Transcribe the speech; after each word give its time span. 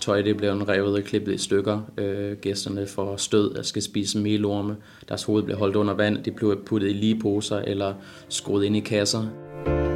Tøj 0.00 0.22
det 0.22 0.36
bliver 0.36 0.68
revet 0.68 0.94
og 0.94 1.04
klippet 1.04 1.34
i 1.34 1.38
stykker. 1.38 1.80
Øh, 1.98 2.36
gæsterne 2.36 2.86
får 2.86 3.16
stød 3.16 3.56
og 3.56 3.64
skal 3.64 3.82
spise 3.82 4.18
melorme. 4.18 4.76
Deres 5.08 5.24
hoved 5.24 5.42
bliver 5.42 5.58
holdt 5.58 5.76
under 5.76 5.94
vand. 5.94 6.24
De 6.24 6.30
bliver 6.30 6.56
puttet 6.66 6.88
i 6.88 6.92
lige 6.92 7.20
poser 7.20 7.58
eller 7.58 7.94
skruet 8.28 8.64
ind 8.64 8.76
i 8.76 8.80
kasser. 8.80 9.22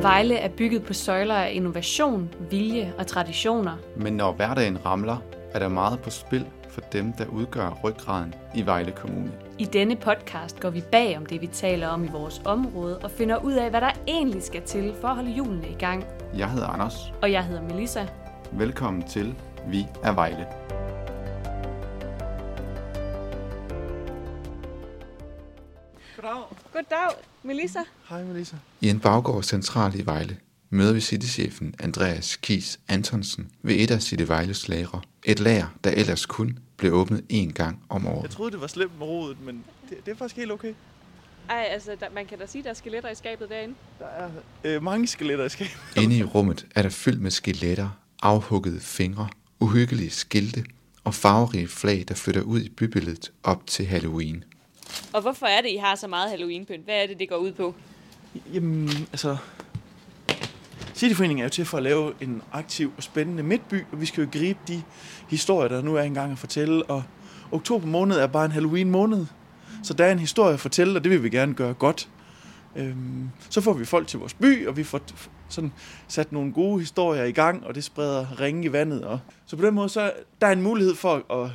Vejle 0.02 0.34
er 0.36 0.48
bygget 0.48 0.82
på 0.82 0.92
søjler 0.92 1.34
af 1.34 1.50
innovation, 1.54 2.28
vilje 2.50 2.94
og 2.98 3.06
traditioner. 3.06 3.76
Men 3.96 4.12
når 4.12 4.32
hverdagen 4.32 4.86
ramler, 4.86 5.16
er 5.52 5.58
der 5.58 5.68
meget 5.68 6.00
på 6.00 6.10
spil 6.10 6.44
for 6.68 6.80
dem, 6.80 7.12
der 7.18 7.26
udgør 7.26 7.80
ryggraden 7.84 8.34
i 8.56 8.66
Vejle 8.66 8.92
Kommune. 8.92 9.32
I 9.58 9.64
denne 9.64 9.96
podcast 9.96 10.60
går 10.60 10.70
vi 10.70 10.82
bag 10.92 11.16
om 11.16 11.26
det, 11.26 11.40
vi 11.40 11.46
taler 11.46 11.88
om 11.88 12.04
i 12.04 12.08
vores 12.12 12.42
område, 12.44 12.98
og 12.98 13.10
finder 13.10 13.44
ud 13.44 13.52
af, 13.52 13.70
hvad 13.70 13.80
der 13.80 13.90
egentlig 14.08 14.42
skal 14.42 14.62
til 14.62 14.94
for 15.00 15.08
at 15.08 15.14
holde 15.14 15.30
hjulene 15.30 15.68
i 15.68 15.76
gang. 15.78 16.04
Jeg 16.36 16.50
hedder 16.50 16.66
Anders. 16.66 16.94
Og 17.22 17.32
jeg 17.32 17.44
hedder 17.44 17.62
Melissa. 17.62 18.06
Velkommen 18.52 19.02
til 19.02 19.34
Vi 19.68 19.86
er 20.02 20.12
Vejle. 20.12 20.46
Goddag. 26.16 26.42
Goddag, 26.72 27.10
Melissa. 27.42 27.78
Hej 28.08 28.24
Melissa. 28.24 28.56
I 28.80 28.88
en 28.90 29.00
baggård 29.00 29.42
central 29.42 30.00
i 30.00 30.06
Vejle 30.06 30.36
møder 30.70 30.92
vi 30.92 31.00
citychefen 31.00 31.74
Andreas 31.80 32.36
Kies 32.36 32.80
Antonsen 32.88 33.50
ved 33.62 33.74
et 33.74 33.90
af 33.90 34.02
City 34.02 34.22
Vejles 34.26 34.68
lagre. 34.68 35.00
Et 35.24 35.40
lager, 35.40 35.66
der 35.84 35.90
ellers 35.90 36.26
kun 36.26 36.58
blev 36.76 36.92
åbnet 36.92 37.24
én 37.32 37.52
gang 37.52 37.82
om 37.88 38.06
året. 38.06 38.22
Jeg 38.22 38.30
troede, 38.30 38.52
det 38.52 38.60
var 38.60 38.66
slemt 38.66 38.98
med 38.98 39.06
rodet, 39.06 39.40
men 39.40 39.64
det, 39.90 40.06
det 40.06 40.12
er 40.12 40.16
faktisk 40.16 40.36
helt 40.36 40.52
okay. 40.52 40.74
Ej, 41.48 41.66
altså, 41.70 41.96
der, 42.00 42.06
man 42.14 42.26
kan 42.26 42.38
da 42.38 42.46
sige, 42.46 42.62
der 42.62 42.70
er 42.70 42.74
skeletter 42.74 43.10
i 43.10 43.14
skabet 43.14 43.48
derinde. 43.48 43.74
Der 43.98 44.06
er 44.06 44.30
øh, 44.64 44.82
mange 44.82 45.06
skeletter 45.06 45.44
i 45.44 45.48
skabet. 45.48 45.78
Inde 45.96 46.16
i 46.16 46.22
rummet 46.22 46.66
er 46.74 46.82
der 46.82 46.88
fyldt 46.90 47.20
med 47.20 47.30
skeletter, 47.30 47.88
afhuggede 48.22 48.80
fingre, 48.80 49.28
uhyggelige 49.60 50.10
skilte 50.10 50.64
og 51.04 51.14
farverige 51.14 51.68
flag, 51.68 52.04
der 52.08 52.14
flytter 52.14 52.42
ud 52.42 52.60
i 52.60 52.68
bybilledet 52.68 53.32
op 53.42 53.66
til 53.66 53.86
Halloween. 53.86 54.44
Og 55.12 55.20
hvorfor 55.20 55.46
er 55.46 55.60
det, 55.60 55.70
I 55.70 55.76
har 55.76 55.94
så 55.94 56.08
meget 56.08 56.30
Halloween-pynt? 56.30 56.84
Hvad 56.84 57.02
er 57.02 57.06
det, 57.06 57.18
det 57.18 57.28
går 57.28 57.36
ud 57.36 57.52
på? 57.52 57.74
Jamen, 58.54 58.88
altså... 59.12 59.36
Cityforeningen 60.94 61.42
er 61.42 61.44
jo 61.44 61.50
til 61.50 61.64
for 61.64 61.76
at 61.76 61.82
lave 61.82 62.12
en 62.20 62.42
aktiv 62.52 62.92
og 62.96 63.02
spændende 63.02 63.42
midtby, 63.42 63.84
og 63.92 64.00
vi 64.00 64.06
skal 64.06 64.24
jo 64.24 64.30
gribe 64.32 64.58
de 64.68 64.82
historier, 65.28 65.68
der 65.68 65.82
nu 65.82 65.94
er 65.94 66.02
engang 66.02 66.32
at 66.32 66.38
fortælle. 66.38 66.84
Og 66.84 67.02
oktober 67.52 67.86
måned 67.86 68.16
er 68.16 68.26
bare 68.26 68.44
en 68.44 68.52
Halloween 68.52 68.90
måned, 68.90 69.26
så 69.82 69.94
der 69.94 70.04
er 70.04 70.12
en 70.12 70.18
historie 70.18 70.54
at 70.54 70.60
fortælle, 70.60 70.98
og 70.98 71.04
det 71.04 71.12
vil 71.12 71.22
vi 71.22 71.30
gerne 71.30 71.54
gøre 71.54 71.74
godt. 71.74 72.08
Øhm, 72.76 73.30
så 73.50 73.60
får 73.60 73.72
vi 73.72 73.84
folk 73.84 74.08
til 74.08 74.18
vores 74.18 74.34
by, 74.34 74.66
og 74.66 74.76
vi 74.76 74.84
får 74.84 75.00
sådan 75.48 75.72
sat 76.08 76.32
nogle 76.32 76.52
gode 76.52 76.80
historier 76.80 77.24
i 77.24 77.32
gang, 77.32 77.66
og 77.66 77.74
det 77.74 77.84
spreder 77.84 78.40
ringe 78.40 78.64
i 78.64 78.72
vandet. 78.72 79.04
Og 79.04 79.20
så 79.46 79.56
på 79.56 79.66
den 79.66 79.74
måde, 79.74 79.88
så 79.88 80.12
der 80.40 80.46
er 80.46 80.52
en 80.52 80.62
mulighed 80.62 80.94
for 80.94 81.32
at 81.42 81.50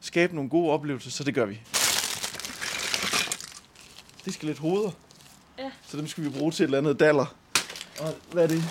skabe 0.00 0.34
nogle 0.34 0.50
gode 0.50 0.70
oplevelser, 0.70 1.10
så 1.10 1.24
det 1.24 1.34
gør 1.34 1.44
vi. 1.46 1.60
Det 4.24 4.34
skal 4.34 4.46
lidt 4.46 4.58
hoveder. 4.58 4.90
Ja. 5.58 5.70
Så 5.88 5.96
dem 5.96 6.06
skal 6.06 6.24
vi 6.24 6.28
bruge 6.28 6.52
til 6.52 6.62
et 6.62 6.66
eller 6.66 6.78
andet 6.78 7.00
daller. 7.00 7.34
Og 8.00 8.14
hvad 8.32 8.42
er 8.42 8.48
det? 8.48 8.64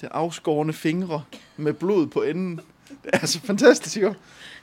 Det 0.00 0.06
er 0.06 0.12
afskårende 0.12 0.72
fingre 0.72 1.22
med 1.56 1.72
blod 1.72 2.06
på 2.06 2.22
enden. 2.22 2.60
Det 2.88 3.10
er 3.12 3.18
altså 3.18 3.40
fantastisk, 3.40 3.96
jo. 3.96 4.14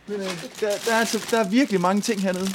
Men 0.07 0.19
øh, 0.19 0.43
der, 0.59 0.69
der, 0.85 0.93
er 0.93 0.99
altså, 0.99 1.27
der 1.31 1.39
er 1.39 1.49
virkelig 1.49 1.81
mange 1.81 2.01
ting 2.01 2.21
hernede. 2.21 2.47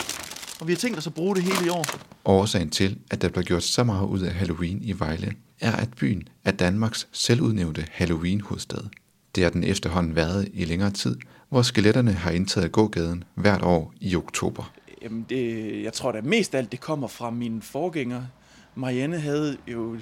Og 0.63 0.69
vi 0.69 0.73
har 0.73 0.79
tænkt 0.79 0.99
os 0.99 1.07
at 1.07 1.15
bruge 1.15 1.37
det 1.37 1.45
hele 1.45 1.67
i 1.67 1.69
år. 1.69 1.85
Årsagen 2.25 2.71
til, 2.71 2.99
at 3.11 3.23
der 3.23 3.29
bliver 3.29 3.45
gjort 3.45 3.63
så 3.63 3.85
meget 3.85 4.07
ud 4.07 4.21
af 4.21 4.33
Halloween 4.33 4.83
i 4.83 4.99
Vejle, 4.99 5.33
er, 5.61 5.73
at 5.73 5.89
byen 5.95 6.29
er 6.45 6.51
Danmarks 6.51 7.09
selvudnævnte 7.13 7.87
Halloween-hovedstad. 7.91 8.89
Det 9.35 9.43
har 9.43 9.51
den 9.51 9.65
efterhånden 9.65 10.17
været 10.17 10.49
i 10.53 10.65
længere 10.65 10.91
tid, 10.91 11.17
hvor 11.49 11.63
skeletterne 11.63 12.13
har 12.13 12.31
indtaget 12.31 12.73
gågaden 12.73 13.25
hvert 13.35 13.63
år 13.63 13.93
i 14.01 14.17
oktober. 14.17 14.73
Jamen, 15.03 15.27
det, 15.29 15.83
jeg 15.83 15.93
tror 15.93 16.13
da 16.13 16.21
mest 16.21 16.55
af 16.55 16.59
alt, 16.59 16.73
det 16.73 16.81
kommer 16.81 17.09
fra 17.09 17.31
mine 17.31 17.63
forgængere. 17.63 18.29
Marianne 18.75 19.19
havde 19.19 19.57
jo 19.69 19.97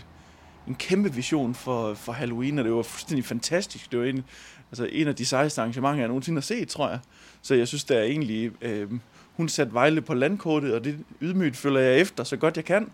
en 0.68 0.74
kæmpe 0.74 1.14
vision 1.14 1.54
for, 1.54 1.94
for 1.94 2.12
Halloween, 2.12 2.58
og 2.58 2.64
det 2.64 2.72
var 2.72 2.82
fuldstændig 2.82 3.24
fantastisk. 3.24 3.90
Det 3.92 3.98
var 3.98 4.04
en, 4.04 4.24
altså 4.70 4.88
en 4.92 5.08
af 5.08 5.16
de 5.16 5.24
sejeste 5.24 5.60
arrangementer, 5.60 5.98
jeg 5.98 6.08
nogensinde 6.08 6.36
har 6.36 6.42
set, 6.42 6.68
tror 6.68 6.88
jeg. 6.88 6.98
Så 7.42 7.54
jeg 7.54 7.68
synes, 7.68 7.84
det 7.84 7.96
er 7.96 8.02
egentlig... 8.02 8.50
Øh, 8.62 8.90
hun 9.40 9.48
satte 9.48 9.72
Vejle 9.72 10.00
på 10.00 10.14
landkortet, 10.14 10.74
og 10.74 10.84
det 10.84 10.98
ydmygt 11.20 11.56
følger 11.56 11.80
jeg 11.80 12.00
efter, 12.00 12.24
så 12.24 12.36
godt 12.36 12.56
jeg 12.56 12.64
kan. 12.64 12.90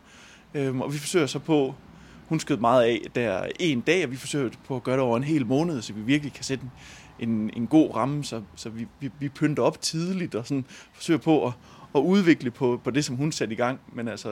Øhm, 0.55 0.81
og 0.81 0.93
vi 0.93 0.99
forsøger 0.99 1.27
så 1.27 1.39
på... 1.39 1.75
Hun 2.29 2.41
skød 2.41 2.57
meget 2.57 2.85
af 2.85 3.01
der 3.15 3.47
en 3.61 3.81
dag, 3.81 4.05
og 4.05 4.11
vi 4.11 4.17
forsøger 4.17 4.51
på 4.67 4.77
at 4.77 4.83
gøre 4.83 4.97
det 4.97 5.03
over 5.03 5.17
en 5.17 5.25
hel 5.25 5.47
måned, 5.47 5.83
så 5.83 5.93
vi 5.93 6.01
virkelig 6.01 6.33
kan 6.33 6.45
sætte 6.45 6.65
en, 7.19 7.29
en, 7.29 7.51
en 7.57 7.67
god 7.67 7.95
ramme, 7.95 8.25
så, 8.25 8.43
så 8.57 8.69
vi, 8.69 8.87
vi, 9.01 9.11
vi 9.21 9.29
pynter 9.29 9.63
op 9.63 9.81
tidligt 9.81 10.35
og 10.35 10.47
sådan 10.47 10.65
forsøger 10.93 11.19
på 11.19 11.47
at, 11.47 11.53
at 11.95 12.01
udvikle 12.01 12.51
på, 12.51 12.81
på 12.85 12.91
det, 12.91 13.05
som 13.05 13.17
hun 13.17 13.33
satte 13.33 13.55
i 13.55 13.57
gang. 13.57 13.81
Men 13.93 14.09
altså, 14.09 14.29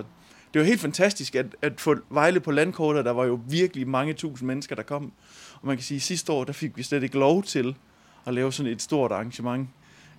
det 0.55 0.61
var 0.61 0.67
helt 0.67 0.81
fantastisk 0.81 1.35
at, 1.35 1.47
at 1.63 1.81
få 1.81 1.97
Vejle 2.11 2.41
på 2.41 2.51
landkortet. 2.51 3.05
Der 3.05 3.11
var 3.11 3.25
jo 3.25 3.41
virkelig 3.49 3.89
mange 3.89 4.15
tusind 4.15 4.47
mennesker, 4.47 4.77
der 4.77 4.83
kom. 4.83 5.13
Og 5.61 5.67
man 5.67 5.77
kan 5.77 5.85
sige, 5.85 5.97
at 5.97 6.03
sidste 6.03 6.33
år, 6.33 6.45
der 6.45 6.53
fik 6.53 6.77
vi 6.77 6.83
slet 6.83 7.03
ikke 7.03 7.19
lov 7.19 7.43
til 7.43 7.77
at 8.27 8.35
lave 8.35 8.53
sådan 8.53 8.73
et 8.73 8.83
stort 8.83 9.13
arrangement. 9.13 9.69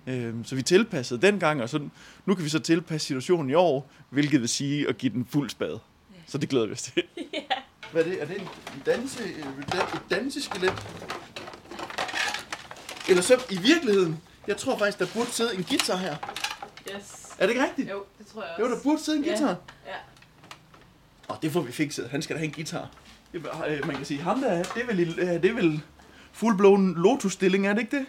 Øhm, 0.06 0.44
så 0.44 0.54
vi 0.54 0.62
tilpassede 0.62 1.22
dengang, 1.22 1.62
og 1.62 1.68
så, 1.68 1.88
nu 2.26 2.34
kan 2.34 2.44
vi 2.44 2.48
så 2.48 2.58
tilpasse 2.58 3.06
situationen 3.06 3.50
i 3.50 3.54
år, 3.54 3.90
hvilket 4.10 4.40
vil 4.40 4.48
sige 4.48 4.88
at 4.88 4.98
give 4.98 5.12
den 5.12 5.26
fuld 5.30 5.50
spade. 5.50 5.78
Så 6.26 6.38
det 6.38 6.48
glæder 6.48 6.66
vi 6.66 6.72
os 6.72 6.82
til. 6.82 7.02
Ja. 7.34 7.40
Hvad 7.92 8.04
er 8.04 8.08
det? 8.08 8.22
Er 8.22 8.26
det 8.26 8.36
en 8.36 8.48
danse, 8.86 9.24
et 9.24 10.00
danseskelet? 10.10 10.72
Eller 13.08 13.22
så 13.22 13.34
i 13.50 13.58
virkeligheden, 13.58 14.20
jeg 14.46 14.56
tror 14.56 14.78
faktisk, 14.78 14.98
der 14.98 15.06
burde 15.14 15.30
sidde 15.32 15.54
en 15.56 15.64
guitar 15.64 15.96
her. 15.96 16.16
Yes. 16.96 17.26
Er 17.38 17.46
det 17.46 17.48
ikke 17.52 17.64
rigtigt? 17.64 17.90
Jo, 17.90 18.04
det 18.18 18.26
tror 18.26 18.42
jeg 18.42 18.50
Jo, 18.60 18.70
der 18.70 18.82
burde 18.82 19.02
sidde 19.04 19.18
en 19.18 19.24
Ja. 19.24 19.30
guitar. 19.30 19.56
Ja. 19.86 19.92
Og 21.28 21.38
det 21.42 21.52
får 21.52 21.60
vi 21.60 21.72
fikset. 21.72 22.08
Han 22.10 22.22
skal 22.22 22.36
da 22.36 22.38
have 22.38 22.46
en 22.48 22.52
guitar. 22.54 22.88
Øh, 23.34 23.86
man 23.86 23.96
kan 23.96 24.04
sige, 24.04 24.20
ham 24.20 24.40
der, 24.40 24.62
det 24.62 24.82
er 24.82 24.86
vel, 24.86 25.18
øh, 25.18 25.28
det 25.28 25.44
er 25.44 25.54
vel 25.54 25.80
fullblown 26.32 26.94
lotus-stilling, 27.02 27.66
er 27.66 27.72
det 27.72 27.80
ikke 27.80 27.96
det? 27.98 28.06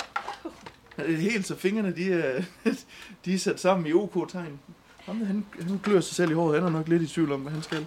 Det 0.98 1.14
er 1.14 1.18
helt 1.18 1.48
så 1.48 1.56
fingrene, 1.56 1.96
de 1.96 2.14
er, 2.14 2.44
de 3.26 3.34
er 3.34 3.38
sat 3.38 3.60
sammen 3.60 3.88
i 3.88 3.94
OK-tegn. 3.94 4.60
Der, 5.06 5.14
han, 5.14 5.46
han 5.62 5.80
klør 5.80 6.00
sig 6.00 6.16
selv 6.16 6.32
i 6.32 6.34
håret. 6.34 6.56
Han 6.56 6.64
er 6.64 6.70
nok 6.70 6.88
lidt 6.88 7.02
i 7.02 7.08
tvivl 7.08 7.32
om, 7.32 7.42
hvad 7.42 7.52
han 7.52 7.62
skal. 7.62 7.86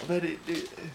Og 0.00 0.06
hvad 0.06 0.16
er 0.16 0.20
det? 0.20 0.30
det 0.46 0.56
øh, 0.82 0.88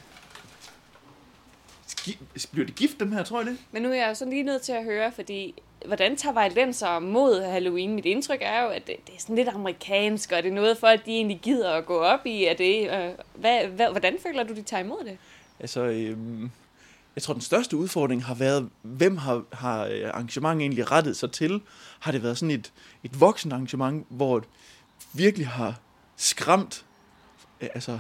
bliver 2.52 2.66
de 2.66 2.72
gift, 2.72 3.00
dem 3.00 3.12
her, 3.12 3.24
tror 3.24 3.40
jeg 3.40 3.46
det? 3.46 3.58
Men 3.72 3.82
nu 3.82 3.90
er 3.90 3.94
jeg 3.94 4.10
jo 4.10 4.14
sådan 4.14 4.34
lige 4.34 4.44
nødt 4.44 4.62
til 4.62 4.72
at 4.72 4.84
høre, 4.84 5.12
fordi 5.12 5.56
hvordan 5.86 6.16
tager 6.16 6.34
vejlenser 6.34 7.00
mod 7.00 7.42
Halloween? 7.42 7.96
Mit 7.96 8.06
indtryk 8.06 8.40
er 8.42 8.64
jo, 8.64 8.70
at 8.70 8.88
det, 8.88 8.96
det 9.08 9.16
er 9.16 9.20
sådan 9.20 9.36
lidt 9.36 9.48
amerikansk, 9.48 10.32
og 10.32 10.44
det 10.44 10.50
er 10.50 10.54
noget 10.54 10.78
for, 10.78 10.88
at 10.88 11.06
de 11.06 11.12
egentlig 11.12 11.40
gider 11.40 11.72
at 11.72 11.86
gå 11.86 11.98
op 11.98 12.26
i. 12.26 12.46
Er 12.46 12.54
det, 12.54 12.92
øh, 12.92 13.10
hvad, 13.36 13.68
hvad, 13.68 13.90
hvordan 13.90 14.18
føler 14.24 14.44
du, 14.44 14.56
de 14.56 14.62
tager 14.62 14.84
imod 14.84 15.04
det? 15.06 15.18
Altså, 15.60 15.82
øhm, 15.82 16.52
jeg 17.16 17.24
tror, 17.24 17.34
den 17.34 17.42
største 17.42 17.78
udfordring 17.78 18.26
har 18.26 18.34
været, 18.34 18.70
hvem 18.82 19.18
har, 19.18 19.44
har 19.52 19.86
øh, 19.86 20.10
arrangementet 20.14 20.62
egentlig 20.62 20.92
rettet 20.92 21.18
sig 21.18 21.32
til? 21.32 21.62
Har 22.00 22.12
det 22.12 22.24
været 22.24 22.38
sådan 22.38 22.56
et, 22.56 22.72
et 23.04 23.20
voksen 23.20 23.52
arrangement, 23.52 24.06
hvor 24.10 24.40
det 24.40 24.48
virkelig 25.14 25.48
har 25.48 25.80
skræmt, 26.16 26.86
altså, 27.62 28.00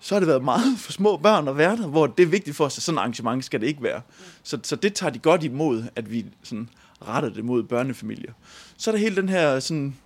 så 0.00 0.14
har 0.14 0.20
det 0.20 0.28
været 0.28 0.44
meget 0.44 0.78
for 0.78 0.92
små 0.92 1.16
børn 1.16 1.48
at 1.48 1.56
være 1.56 1.76
der, 1.76 1.86
hvor 1.86 2.06
det 2.06 2.22
er 2.22 2.26
vigtigt 2.26 2.56
for 2.56 2.64
os, 2.64 2.78
at 2.78 2.82
sådan 2.82 2.98
et 2.98 3.00
arrangement 3.00 3.44
skal 3.44 3.60
det 3.60 3.66
ikke 3.66 3.82
være. 3.82 4.00
Så, 4.42 4.58
så 4.62 4.76
det 4.76 4.94
tager 4.94 5.10
de 5.10 5.18
godt 5.18 5.44
imod, 5.44 5.84
at 5.96 6.10
vi 6.10 6.26
sådan 6.42 6.68
retter 7.08 7.28
det 7.28 7.44
mod 7.44 7.62
børnefamilier. 7.62 8.32
Så 8.76 8.90
er 8.90 8.92
der 8.92 8.98
hele 8.98 9.16
den 9.16 9.28
her 9.28 9.60
sådan, 9.60 9.96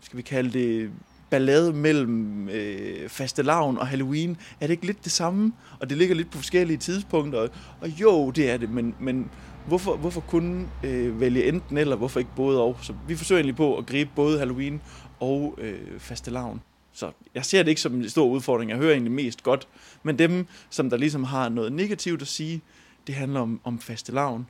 skal 0.00 0.16
vi 0.16 0.22
kalde 0.22 0.52
det, 0.52 0.90
ballade 1.30 1.72
mellem 1.72 2.48
øh, 2.48 3.08
fastelavn 3.08 3.78
og 3.78 3.86
Halloween. 3.86 4.36
Er 4.60 4.66
det 4.66 4.70
ikke 4.70 4.86
lidt 4.86 5.04
det 5.04 5.12
samme? 5.12 5.52
Og 5.80 5.90
det 5.90 5.98
ligger 5.98 6.14
lidt 6.14 6.30
på 6.30 6.38
forskellige 6.38 6.76
tidspunkter. 6.76 7.48
Og 7.80 7.88
jo, 7.88 8.30
det 8.30 8.50
er 8.50 8.56
det, 8.56 8.70
men, 8.70 8.94
men 9.00 9.30
hvorfor, 9.66 9.96
hvorfor 9.96 10.20
kun 10.20 10.68
øh, 10.84 11.20
vælge 11.20 11.44
enten 11.44 11.78
eller, 11.78 11.96
hvorfor 11.96 12.20
ikke 12.20 12.34
både 12.36 12.62
og? 12.62 12.76
Så 12.82 12.92
vi 13.08 13.16
forsøger 13.16 13.38
egentlig 13.38 13.56
på 13.56 13.76
at 13.76 13.86
gribe 13.86 14.10
både 14.14 14.38
Halloween 14.38 14.80
og 15.20 15.58
øh, 15.58 15.78
fastelavn. 15.98 16.62
Så 16.92 17.10
jeg 17.34 17.44
ser 17.44 17.62
det 17.62 17.68
ikke 17.68 17.80
som 17.80 17.94
en 17.94 18.10
stor 18.10 18.26
udfordring. 18.26 18.70
Jeg 18.70 18.78
hører 18.78 18.92
egentlig 18.92 19.12
mest 19.12 19.42
godt. 19.42 19.68
Men 20.02 20.18
dem, 20.18 20.46
som 20.70 20.90
der 20.90 20.96
ligesom 20.96 21.24
har 21.24 21.48
noget 21.48 21.72
negativt 21.72 22.22
at 22.22 22.28
sige, 22.28 22.60
det 23.06 23.14
handler 23.14 23.40
om, 23.40 23.60
om 23.64 23.78
fastelavn. 23.78 24.46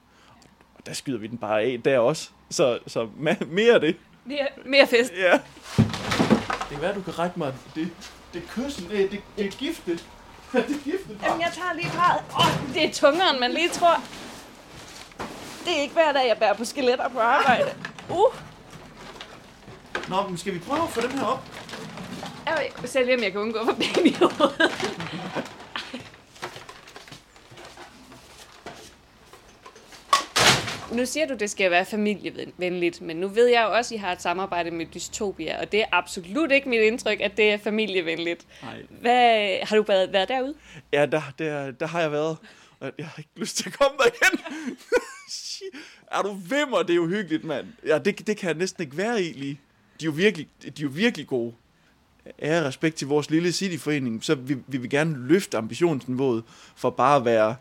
Og 0.74 0.86
der 0.86 0.92
skyder 0.92 1.18
vi 1.18 1.26
den 1.26 1.38
bare 1.38 1.62
af 1.62 1.80
der 1.84 1.98
også. 1.98 2.30
Så, 2.50 2.78
så 2.86 3.08
mere 3.50 3.74
af 3.74 3.80
det. 3.80 3.96
Mere, 4.24 4.46
mere 4.66 4.86
fest. 4.86 5.12
Ja. 5.18 5.40
Det 6.68 6.76
kan 6.76 6.80
være, 6.80 6.94
du 6.94 7.02
kan 7.02 7.18
række 7.18 7.38
mig 7.38 7.54
det, 7.74 7.90
det 8.34 8.42
kyssen, 8.54 8.90
det, 8.90 9.10
det, 9.10 9.20
det 9.36 9.46
er 9.46 9.50
giftet. 9.50 10.04
det 10.52 10.58
er 10.58 10.84
giftet. 10.84 11.18
Jamen, 11.22 11.40
jeg 11.40 11.52
tager 11.54 11.72
lige 11.74 11.90
parret. 11.90 12.22
Åh, 12.30 12.38
oh, 12.38 12.74
det 12.74 12.84
er 12.84 12.92
tungere, 12.92 13.30
end 13.30 13.38
man 13.38 13.50
lige 13.50 13.68
tror. 13.68 14.02
Det 15.64 15.76
er 15.76 15.80
ikke 15.80 15.94
hver 15.94 16.12
dag, 16.12 16.28
jeg 16.28 16.36
bærer 16.38 16.54
på 16.54 16.64
skeletter 16.64 17.08
på 17.08 17.20
arbejde. 17.20 17.70
Uh, 18.10 18.34
Nå, 20.08 20.28
men 20.28 20.38
skal 20.38 20.54
vi 20.54 20.58
prøve 20.58 20.82
at 20.82 20.88
få 20.88 21.00
dem 21.00 21.10
her 21.10 21.24
op? 21.24 21.44
jeg 22.46 22.70
vil 22.80 22.90
selv 22.90 23.14
om 23.14 23.22
jeg 23.22 23.32
kan 23.32 23.40
undgå 23.40 23.64
for 23.64 23.72
ben 23.72 24.06
i 24.06 24.16
hovedet. 24.20 24.72
nu 30.92 31.06
siger 31.06 31.26
du, 31.26 31.34
det 31.34 31.50
skal 31.50 31.70
være 31.70 31.84
familievenligt, 31.84 33.00
men 33.00 33.16
nu 33.16 33.28
ved 33.28 33.46
jeg 33.46 33.64
jo 33.68 33.76
også, 33.76 33.94
at 33.94 33.98
I 33.98 34.00
har 34.00 34.12
et 34.12 34.22
samarbejde 34.22 34.70
med 34.70 34.86
Dystopia, 34.86 35.60
og 35.60 35.72
det 35.72 35.80
er 35.80 35.86
absolut 35.92 36.52
ikke 36.52 36.68
mit 36.68 36.80
indtryk, 36.80 37.20
at 37.20 37.36
det 37.36 37.52
er 37.52 37.58
familievenligt. 37.58 38.46
Nej. 38.62 38.82
Hvad, 39.00 39.58
har 39.62 39.76
du 39.76 39.82
været, 39.82 40.12
været 40.12 40.28
derude? 40.28 40.54
Ja, 40.92 41.06
der, 41.06 41.22
der, 41.38 41.70
der 41.70 41.86
har 41.86 42.00
jeg 42.00 42.12
været. 42.12 42.36
Og 42.80 42.92
jeg 42.98 43.06
har 43.06 43.18
ikke 43.18 43.30
lyst 43.36 43.56
til 43.56 43.68
at 43.68 43.78
komme 43.78 43.98
der 43.98 44.04
igen. 44.04 44.40
er 46.12 46.22
du 46.22 46.32
vimmer, 46.32 46.82
det 46.82 46.90
er 46.90 46.94
jo 46.94 47.06
hyggeligt, 47.06 47.44
mand. 47.44 47.66
Ja, 47.86 47.98
det, 47.98 48.26
det 48.26 48.36
kan 48.36 48.48
jeg 48.48 48.56
næsten 48.56 48.82
ikke 48.82 48.96
være 48.96 49.22
i 49.22 49.32
lige. 49.32 49.60
De 50.00 50.04
er 50.04 50.06
jo 50.06 50.12
virkelig, 50.12 50.48
de 50.62 50.68
er 50.68 50.72
jo 50.82 50.88
virkelig 50.88 51.26
gode. 51.26 51.54
Ære 52.42 52.64
respekt 52.64 52.96
til 52.96 53.06
vores 53.06 53.30
lille 53.30 53.52
cityforening, 53.52 54.24
så 54.24 54.34
vi, 54.34 54.56
vi 54.66 54.78
vil 54.78 54.90
gerne 54.90 55.26
løfte 55.26 55.56
ambitionsniveauet 55.56 56.44
for 56.76 56.90
bare 56.90 57.16
at 57.16 57.24
være 57.24 57.56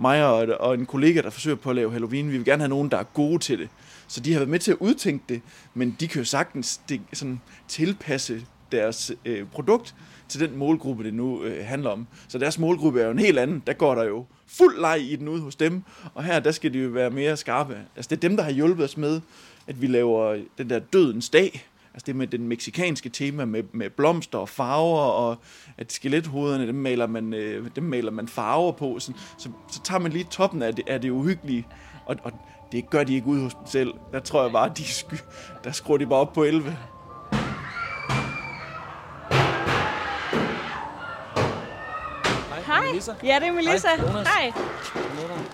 mig 0.00 0.26
og, 0.26 0.60
og 0.60 0.74
en 0.74 0.86
kollega, 0.86 1.20
der 1.20 1.30
forsøger 1.30 1.56
på 1.56 1.70
at 1.70 1.76
lave 1.76 1.92
Halloween. 1.92 2.30
Vi 2.30 2.36
vil 2.36 2.44
gerne 2.44 2.62
have 2.62 2.68
nogen, 2.68 2.90
der 2.90 2.96
er 2.96 3.02
gode 3.02 3.38
til 3.38 3.58
det. 3.58 3.68
Så 4.08 4.20
de 4.20 4.32
har 4.32 4.38
været 4.40 4.50
med 4.50 4.58
til 4.58 4.70
at 4.70 4.76
udtænke 4.80 5.24
det, 5.28 5.42
men 5.74 5.96
de 6.00 6.08
kan 6.08 6.18
jo 6.18 6.24
sagtens 6.24 6.80
det, 6.88 7.00
sådan, 7.12 7.40
tilpasse 7.68 8.42
deres 8.72 9.12
øh, 9.24 9.46
produkt 9.46 9.94
til 10.28 10.40
den 10.40 10.56
målgruppe, 10.56 11.04
det 11.04 11.14
nu 11.14 11.42
øh, 11.42 11.66
handler 11.66 11.90
om. 11.90 12.06
Så 12.28 12.38
deres 12.38 12.58
målgruppe 12.58 13.00
er 13.00 13.04
jo 13.04 13.10
en 13.10 13.18
helt 13.18 13.38
anden. 13.38 13.62
Der 13.66 13.72
går 13.72 13.94
der 13.94 14.04
jo 14.04 14.26
fuld 14.46 14.80
leg 14.80 15.00
i 15.00 15.16
den 15.16 15.28
ude 15.28 15.40
hos 15.40 15.56
dem, 15.56 15.82
og 16.14 16.24
her 16.24 16.40
der 16.40 16.50
skal 16.50 16.72
de 16.72 16.78
jo 16.78 16.88
være 16.88 17.10
mere 17.10 17.36
skarpe. 17.36 17.76
Altså 17.96 18.08
det 18.08 18.16
er 18.16 18.28
dem, 18.28 18.36
der 18.36 18.44
har 18.44 18.50
hjulpet 18.50 18.84
os 18.84 18.96
med, 18.96 19.20
at 19.66 19.82
vi 19.82 19.86
laver 19.86 20.38
den 20.58 20.70
der 20.70 20.78
dødens 20.78 21.30
dag, 21.30 21.67
altså 21.98 22.06
det 22.06 22.16
med 22.16 22.26
den 22.26 22.48
meksikanske 22.48 23.08
tema 23.08 23.44
med, 23.44 23.62
med 23.72 23.90
blomster 23.90 24.38
og 24.38 24.48
farver, 24.48 25.00
og 25.00 25.36
at 25.78 25.92
skelethoderne, 25.92 26.66
dem 26.66 26.74
maler 26.74 27.06
man, 27.06 27.34
øh, 27.34 27.70
dem 27.76 27.84
maler 27.84 28.10
man 28.10 28.28
farver 28.28 28.72
på, 28.72 28.98
så, 28.98 29.12
så, 29.38 29.48
så 29.70 29.82
tager 29.82 29.98
man 29.98 30.12
lige 30.12 30.26
toppen 30.30 30.62
af 30.62 30.74
det, 30.74 30.88
af 30.88 31.00
det 31.00 31.10
uhyggelige, 31.10 31.66
og, 32.06 32.16
og 32.22 32.32
det 32.72 32.90
gør 32.90 33.04
de 33.04 33.14
ikke 33.14 33.26
ud 33.26 33.40
hos 33.40 33.54
dem 33.54 33.66
selv. 33.66 33.94
Der 34.12 34.20
tror 34.20 34.42
jeg 34.42 34.52
bare, 34.52 34.72
de 34.76 34.84
sky, 34.84 35.14
der 35.64 35.72
skruer 35.72 35.98
de 35.98 36.06
bare 36.06 36.18
op 36.18 36.32
på 36.32 36.44
11. 36.44 36.76
Hej. 42.66 42.86
Melissa. 42.86 43.12
Ja, 43.24 43.38
det 43.40 43.48
er 43.48 43.52
Melissa. 43.52 43.88
Hej, 43.96 44.06
Jonas. 44.06 44.28
Hej. 44.28 44.52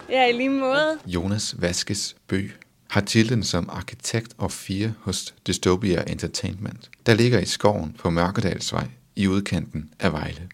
Ja, 0.08 0.28
i 0.28 0.32
lige 0.32 0.50
måde. 0.50 0.98
Jonas 1.06 1.54
Vaskes 1.58 2.16
Bø 2.28 2.48
har 2.94 3.00
titlen 3.00 3.42
som 3.42 3.70
arkitekt 3.72 4.34
og 4.38 4.52
fire 4.52 4.94
hos 5.00 5.34
Dystopia 5.46 6.04
Entertainment, 6.06 6.90
der 7.06 7.14
ligger 7.14 7.38
i 7.38 7.44
skoven 7.44 7.96
på 7.98 8.10
Mørkedalsvej 8.10 8.86
i 9.16 9.28
udkanten 9.28 9.90
af 10.00 10.12
Vejle. 10.12 10.48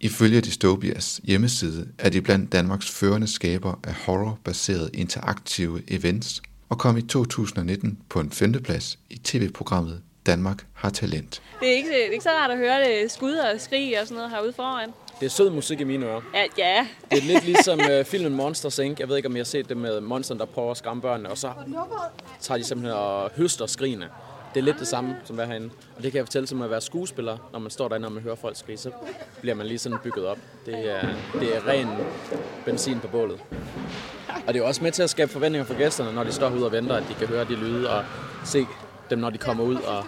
Ifølge 0.00 0.40
Dystopias 0.40 1.20
hjemmeside 1.24 1.88
er 1.98 2.10
de 2.10 2.20
blandt 2.20 2.52
Danmarks 2.52 2.90
førende 2.90 3.26
skaber 3.26 3.80
af 3.84 3.94
horror-baserede 3.94 4.90
interaktive 4.94 5.82
events 5.88 6.42
og 6.68 6.78
kom 6.78 6.96
i 6.96 7.02
2019 7.02 7.98
på 8.08 8.20
en 8.20 8.30
femteplads 8.30 8.98
i 9.10 9.18
tv-programmet 9.18 10.02
Danmark 10.26 10.66
har 10.72 10.90
talent. 10.90 11.42
Det 11.60 11.68
er 11.68 11.76
ikke, 11.76 11.88
det 11.88 12.06
er 12.06 12.10
ikke 12.10 12.24
så 12.24 12.30
rart 12.30 12.50
at 12.50 12.58
høre 12.58 12.84
det 12.84 13.10
skud 13.10 13.32
og 13.32 13.60
skrig 13.60 14.00
og 14.00 14.06
sådan 14.06 14.16
noget 14.16 14.30
herude 14.30 14.52
foran. 14.52 14.90
Det 15.20 15.26
er 15.26 15.30
sød 15.30 15.50
musik 15.50 15.80
i 15.80 15.84
mine 15.84 16.06
ører. 16.06 16.20
Ja, 16.34 16.44
ja. 16.58 16.86
Det 17.10 17.18
er 17.18 17.22
lidt 17.22 17.44
ligesom 17.44 17.80
uh, 17.80 18.04
filmen 18.06 18.34
Monsters 18.34 18.78
Inc. 18.78 19.00
Jeg 19.00 19.08
ved 19.08 19.16
ikke, 19.16 19.28
om 19.28 19.36
I 19.36 19.38
har 19.38 19.44
set 19.44 19.68
det 19.68 19.76
med 19.76 20.00
monsterne, 20.00 20.40
der 20.40 20.46
prøver 20.46 20.70
at 20.70 20.76
skræmme 20.76 21.02
børnene, 21.02 21.30
og 21.30 21.38
så 21.38 21.52
tager 22.40 22.58
de 22.58 22.64
simpelthen 22.64 22.98
og 22.98 23.30
høster 23.36 23.66
skrigene. 23.66 24.08
Det 24.54 24.60
er 24.60 24.64
lidt 24.64 24.78
det 24.78 24.88
samme, 24.88 25.16
som 25.24 25.38
er 25.38 25.44
herinde. 25.44 25.70
Og 25.96 26.02
det 26.02 26.12
kan 26.12 26.18
jeg 26.18 26.26
fortælle 26.26 26.48
som 26.48 26.62
at 26.62 26.70
være 26.70 26.80
skuespiller, 26.80 27.38
når 27.52 27.58
man 27.58 27.70
står 27.70 27.88
derinde 27.88 28.06
og 28.06 28.12
man 28.12 28.22
hører 28.22 28.34
folk 28.34 28.56
skrige, 28.56 28.78
så 28.78 28.90
bliver 29.40 29.54
man 29.54 29.66
lige 29.66 29.78
sådan 29.78 29.98
bygget 30.02 30.26
op. 30.26 30.38
Det 30.66 30.90
er, 30.90 31.00
det 31.40 31.56
er 31.56 31.68
ren 31.68 31.88
benzin 32.64 33.00
på 33.00 33.08
bålet. 33.08 33.40
Og 34.46 34.54
det 34.54 34.62
er 34.62 34.66
også 34.66 34.82
med 34.82 34.92
til 34.92 35.02
at 35.02 35.10
skabe 35.10 35.32
forventninger 35.32 35.66
for 35.66 35.74
gæsterne, 35.74 36.12
når 36.12 36.24
de 36.24 36.32
står 36.32 36.50
ude 36.50 36.66
og 36.66 36.72
venter, 36.72 36.96
at 36.96 37.04
de 37.08 37.14
kan 37.14 37.26
høre 37.28 37.44
de 37.44 37.54
lyde 37.54 37.90
og 37.90 38.04
se 38.44 38.66
dem, 39.10 39.18
når 39.18 39.30
de 39.30 39.38
kommer 39.38 39.64
ud 39.64 39.76
og 39.76 40.04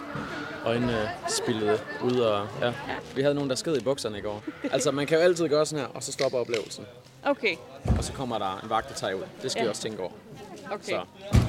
øjnene 0.67 1.09
spillet 1.29 1.83
ud. 2.03 2.19
Og, 2.19 2.47
ja. 2.61 2.73
Vi 3.15 3.21
havde 3.21 3.35
nogen, 3.35 3.49
der 3.49 3.55
sked 3.55 3.77
i 3.77 3.83
bukserne 3.83 4.17
i 4.17 4.21
går. 4.21 4.43
Altså, 4.71 4.91
man 4.91 5.07
kan 5.07 5.17
jo 5.17 5.23
altid 5.23 5.47
gøre 5.47 5.65
sådan 5.65 5.85
her, 5.85 5.91
og 5.93 6.03
så 6.03 6.11
stopper 6.11 6.37
oplevelsen. 6.39 6.85
Okay, 7.23 7.55
Og 7.97 8.03
så 8.03 8.13
kommer 8.13 8.37
der 8.37 8.59
en 8.63 8.69
vagt, 8.69 8.89
der 8.89 8.95
tager 8.95 9.13
ud. 9.13 9.23
Det 9.41 9.51
skal 9.51 9.59
ja. 9.59 9.63
Ja. 9.63 9.67
vi 9.67 9.69
også 9.69 9.81
tænke 9.81 9.99
over. 10.01 10.11
okay, 10.71 10.83
Så 10.83 11.03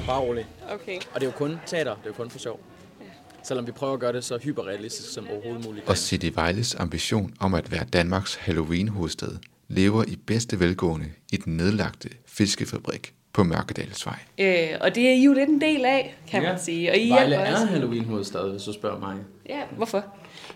bare 0.05 0.19
rolig. 0.19 0.45
okay. 0.71 0.95
Og 1.13 1.21
det 1.21 1.27
er 1.27 1.31
jo 1.31 1.37
kun 1.37 1.59
teater, 1.65 1.91
det 1.95 2.03
er 2.03 2.07
jo 2.09 2.13
kun 2.13 2.29
for 2.29 2.39
sjov. 2.39 2.59
Selvom 3.43 3.67
vi 3.67 3.71
prøver 3.71 3.93
at 3.93 3.99
gøre 3.99 4.13
det 4.13 4.23
så 4.23 4.37
hyperrealistisk 4.37 5.13
som 5.13 5.27
overhovedet 5.27 5.65
muligt. 5.65 5.89
Og 5.89 5.97
City 5.97 6.29
Vejles 6.33 6.75
ambition 6.75 7.33
om 7.39 7.53
at 7.53 7.71
være 7.71 7.83
Danmarks 7.93 8.35
Halloween-hovedstad 8.35 9.37
lever 9.67 10.03
i 10.07 10.15
bedste 10.15 10.59
velgående 10.59 11.05
i 11.31 11.37
den 11.37 11.57
nedlagte 11.57 12.09
fiskefabrik 12.25 13.13
på 13.39 13.43
Mørkedalsvej. 13.43 14.19
Øh, 14.37 14.67
og 14.81 14.95
det 14.95 15.09
er 15.09 15.13
I 15.13 15.23
jo 15.23 15.33
lidt 15.33 15.49
en 15.49 15.61
del 15.61 15.85
af, 15.85 16.15
kan 16.27 16.43
man 16.43 16.59
sige. 16.59 16.91
Og 16.91 16.97
I 16.97 17.09
Vejle 17.09 17.35
er 17.35 17.51
også. 17.53 17.65
Halloween 17.65 18.05
hovedstad, 18.05 18.49
hvis 18.51 18.63
du 18.63 18.73
spørger 18.73 18.99
mig. 18.99 19.15
Ja, 19.49 19.59
hvorfor? 19.77 20.03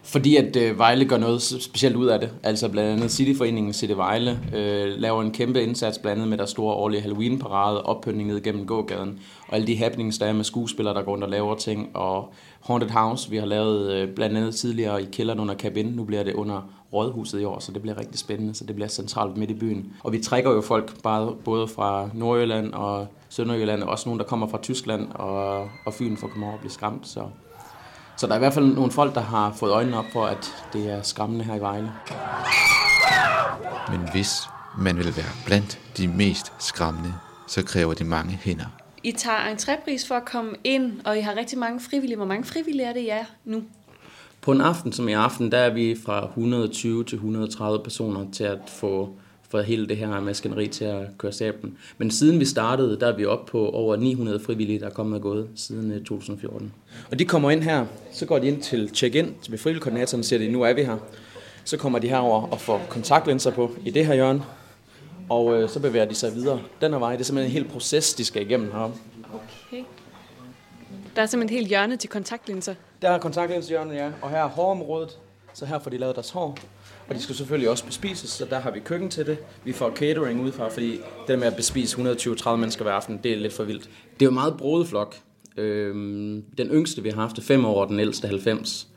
Fordi 0.03 0.35
at 0.35 0.55
øh, 0.55 0.79
Vejle 0.79 1.05
gør 1.05 1.17
noget 1.17 1.41
specielt 1.41 1.95
ud 1.95 2.07
af 2.07 2.19
det. 2.19 2.29
Altså 2.43 2.69
blandt 2.69 2.91
andet 2.91 3.11
Cityforeningen 3.11 3.73
City 3.73 3.93
Vejle 3.93 4.39
øh, 4.55 4.87
laver 4.97 5.21
en 5.21 5.31
kæmpe 5.31 5.63
indsats 5.63 5.97
blandt 5.97 6.17
andet 6.17 6.29
med 6.29 6.37
der 6.37 6.45
store 6.45 6.73
årlige 6.73 7.01
Halloween-parade, 7.01 7.83
oppyntning 7.83 8.29
ned 8.29 8.43
gennem 8.43 8.65
gågaden, 8.65 9.19
og 9.47 9.55
alle 9.55 9.67
de 9.67 9.77
happenings, 9.77 10.17
der 10.17 10.25
er 10.25 10.33
med 10.33 10.43
skuespillere, 10.43 10.93
der 10.93 11.01
går 11.01 11.11
rundt 11.11 11.23
og 11.23 11.29
laver 11.29 11.55
ting, 11.55 11.89
og 11.93 12.33
Haunted 12.61 12.89
House, 12.89 13.29
vi 13.29 13.37
har 13.37 13.45
lavet 13.45 13.91
øh, 13.91 14.15
blandt 14.15 14.37
andet 14.37 14.55
tidligere 14.55 15.01
i 15.01 15.05
kælderen 15.11 15.39
under 15.39 15.55
Cabin, 15.55 15.85
nu 15.85 16.03
bliver 16.03 16.23
det 16.23 16.33
under 16.33 16.82
Rådhuset 16.93 17.41
i 17.41 17.43
år, 17.43 17.59
så 17.59 17.71
det 17.71 17.81
bliver 17.81 17.97
rigtig 17.97 18.19
spændende, 18.19 18.53
så 18.53 18.65
det 18.65 18.75
bliver 18.75 18.87
centralt 18.87 19.37
midt 19.37 19.51
i 19.51 19.53
byen. 19.53 19.93
Og 20.03 20.11
vi 20.11 20.19
trækker 20.19 20.51
jo 20.51 20.61
folk 20.61 21.01
bare, 21.01 21.35
både 21.45 21.67
fra 21.67 22.09
Nordjylland 22.13 22.73
og 22.73 23.07
Sønderjylland, 23.29 23.83
og 23.83 23.89
også 23.89 24.09
nogen, 24.09 24.19
der 24.19 24.25
kommer 24.25 24.47
fra 24.47 24.57
Tyskland 24.61 25.11
og, 25.11 25.69
og 25.85 25.93
Fyn 25.93 26.17
for 26.17 26.27
at 26.27 26.31
komme 26.31 26.45
over 26.45 26.55
og 26.55 26.59
blive 26.59 26.71
skræmt, 26.71 27.07
så 27.07 27.23
så 28.17 28.27
der 28.27 28.33
er 28.33 28.37
i 28.37 28.39
hvert 28.39 28.53
fald 28.53 28.65
nogle 28.65 28.91
folk, 28.91 29.15
der 29.15 29.21
har 29.21 29.53
fået 29.53 29.71
øjnene 29.71 29.97
op 29.97 30.05
for, 30.13 30.25
at 30.25 30.51
det 30.73 30.91
er 30.91 31.01
skræmmende 31.01 31.45
her 31.45 31.55
i 31.55 31.59
Vejle. 31.59 31.91
Men 33.91 34.09
hvis 34.11 34.41
man 34.77 34.97
vil 34.97 35.17
være 35.17 35.31
blandt 35.45 35.79
de 35.97 36.07
mest 36.07 36.53
skræmmende, 36.59 37.13
så 37.47 37.63
kræver 37.63 37.93
det 37.93 38.05
mange 38.05 38.39
hænder. 38.43 38.65
I 39.03 39.11
tager 39.11 39.55
entrépris 39.55 40.07
for 40.07 40.15
at 40.15 40.25
komme 40.25 40.55
ind, 40.63 41.01
og 41.05 41.17
I 41.17 41.21
har 41.21 41.35
rigtig 41.35 41.57
mange 41.57 41.79
frivillige. 41.79 42.15
Hvor 42.15 42.25
mange 42.25 42.43
frivillige 42.43 42.85
er 42.85 42.93
det, 42.93 42.99
I 42.99 43.09
er 43.09 43.25
nu? 43.45 43.63
På 44.43 44.51
en 44.51 44.61
aften 44.61 44.91
som 44.91 45.09
i 45.09 45.13
aften, 45.13 45.51
der 45.51 45.57
er 45.57 45.69
vi 45.69 45.95
fra 46.05 46.25
120 46.25 47.03
til 47.03 47.15
130 47.15 47.83
personer 47.83 48.25
til 48.31 48.43
at 48.43 48.57
få, 48.67 49.09
få 49.49 49.61
hele 49.61 49.87
det 49.87 49.97
her 49.97 50.19
maskineri 50.19 50.67
til 50.67 50.85
at 50.85 51.07
køre 51.17 51.31
stablen. 51.31 51.77
Men 51.97 52.11
siden 52.11 52.39
vi 52.39 52.45
startede, 52.45 52.99
der 52.99 53.07
er 53.07 53.15
vi 53.15 53.25
oppe 53.25 53.51
på 53.51 53.69
over 53.69 53.95
900 53.95 54.39
frivillige, 54.39 54.79
der 54.79 54.85
er 54.85 54.89
kommet 54.89 55.15
og 55.15 55.21
gået 55.21 55.47
siden 55.55 55.91
øh, 55.91 56.03
2014. 56.03 56.73
Og 57.11 57.19
de 57.19 57.25
kommer 57.25 57.51
ind 57.51 57.63
her, 57.63 57.85
så 58.11 58.25
går 58.25 58.39
de 58.39 58.47
ind 58.47 58.61
til 58.61 58.89
check-in 58.93 59.35
ved 59.49 59.57
frivilligkoordinatoren 59.57 60.19
og 60.19 60.25
siger, 60.25 60.45
at 60.45 60.51
nu 60.51 60.61
er 60.61 60.73
vi 60.73 60.83
her. 60.83 60.97
Så 61.63 61.77
kommer 61.77 61.99
de 61.99 62.07
herover 62.07 62.47
og 62.47 62.61
får 62.61 62.81
kontaktlinser 62.89 63.51
på 63.51 63.71
i 63.85 63.91
det 63.91 64.05
her 64.05 64.13
hjørne, 64.13 64.43
og 65.29 65.61
øh, 65.61 65.69
så 65.69 65.79
bevæger 65.79 66.05
de 66.05 66.15
sig 66.15 66.35
videre 66.35 66.61
den 66.81 66.91
her 66.91 66.99
vej. 66.99 67.11
Det 67.11 67.19
er 67.19 67.25
simpelthen 67.25 67.57
en 67.57 67.63
hel 67.63 67.71
proces, 67.71 68.13
de 68.13 68.25
skal 68.25 68.41
igennem 68.41 68.71
heroppe. 68.71 68.97
Okay. 69.33 69.83
Der 71.15 71.21
er 71.21 71.25
simpelthen 71.25 71.57
et 71.57 71.59
helt 71.59 71.69
hjørne 71.69 71.97
til 71.97 72.09
kontaktlinser. 72.09 72.75
Der 73.03 73.09
er 73.09 73.19
kontaktlinshjørnet, 73.19 73.95
ja. 73.95 74.11
Og 74.21 74.29
her 74.29 74.37
er 74.37 74.47
hårområdet, 74.47 75.17
så 75.53 75.65
her 75.65 75.79
får 75.79 75.89
de 75.89 75.97
lavet 75.97 76.15
deres 76.15 76.29
hår. 76.29 76.57
Og 77.09 77.15
de 77.15 77.21
skal 77.21 77.35
selvfølgelig 77.35 77.69
også 77.69 77.85
bespises, 77.85 78.29
så 78.29 78.45
der 78.45 78.59
har 78.59 78.71
vi 78.71 78.79
køkken 78.79 79.09
til 79.09 79.25
det. 79.25 79.37
Vi 79.63 79.73
får 79.73 79.91
catering 79.95 80.41
udefra, 80.41 80.69
fordi 80.69 80.91
det 80.91 81.01
der 81.27 81.37
med 81.37 81.47
at 81.47 81.55
bespise 81.55 81.97
120-30 81.97 82.55
mennesker 82.55 82.83
hver 82.83 82.91
aften, 82.91 83.19
det 83.23 83.33
er 83.33 83.37
lidt 83.37 83.53
for 83.53 83.63
vildt. 83.63 83.83
Det 83.83 84.21
er 84.21 84.25
jo 84.25 84.29
en 84.29 84.33
meget 84.33 84.57
broet 84.57 84.87
flok. 84.87 85.15
Øhm, 85.57 86.43
den 86.57 86.67
yngste, 86.67 87.03
vi 87.03 87.09
har 87.09 87.21
haft, 87.21 87.37
er 87.37 87.41
5 87.41 87.65
år, 87.65 87.81
og 87.81 87.89
den 87.89 87.99
ældste 87.99 88.27
90. 88.27 88.87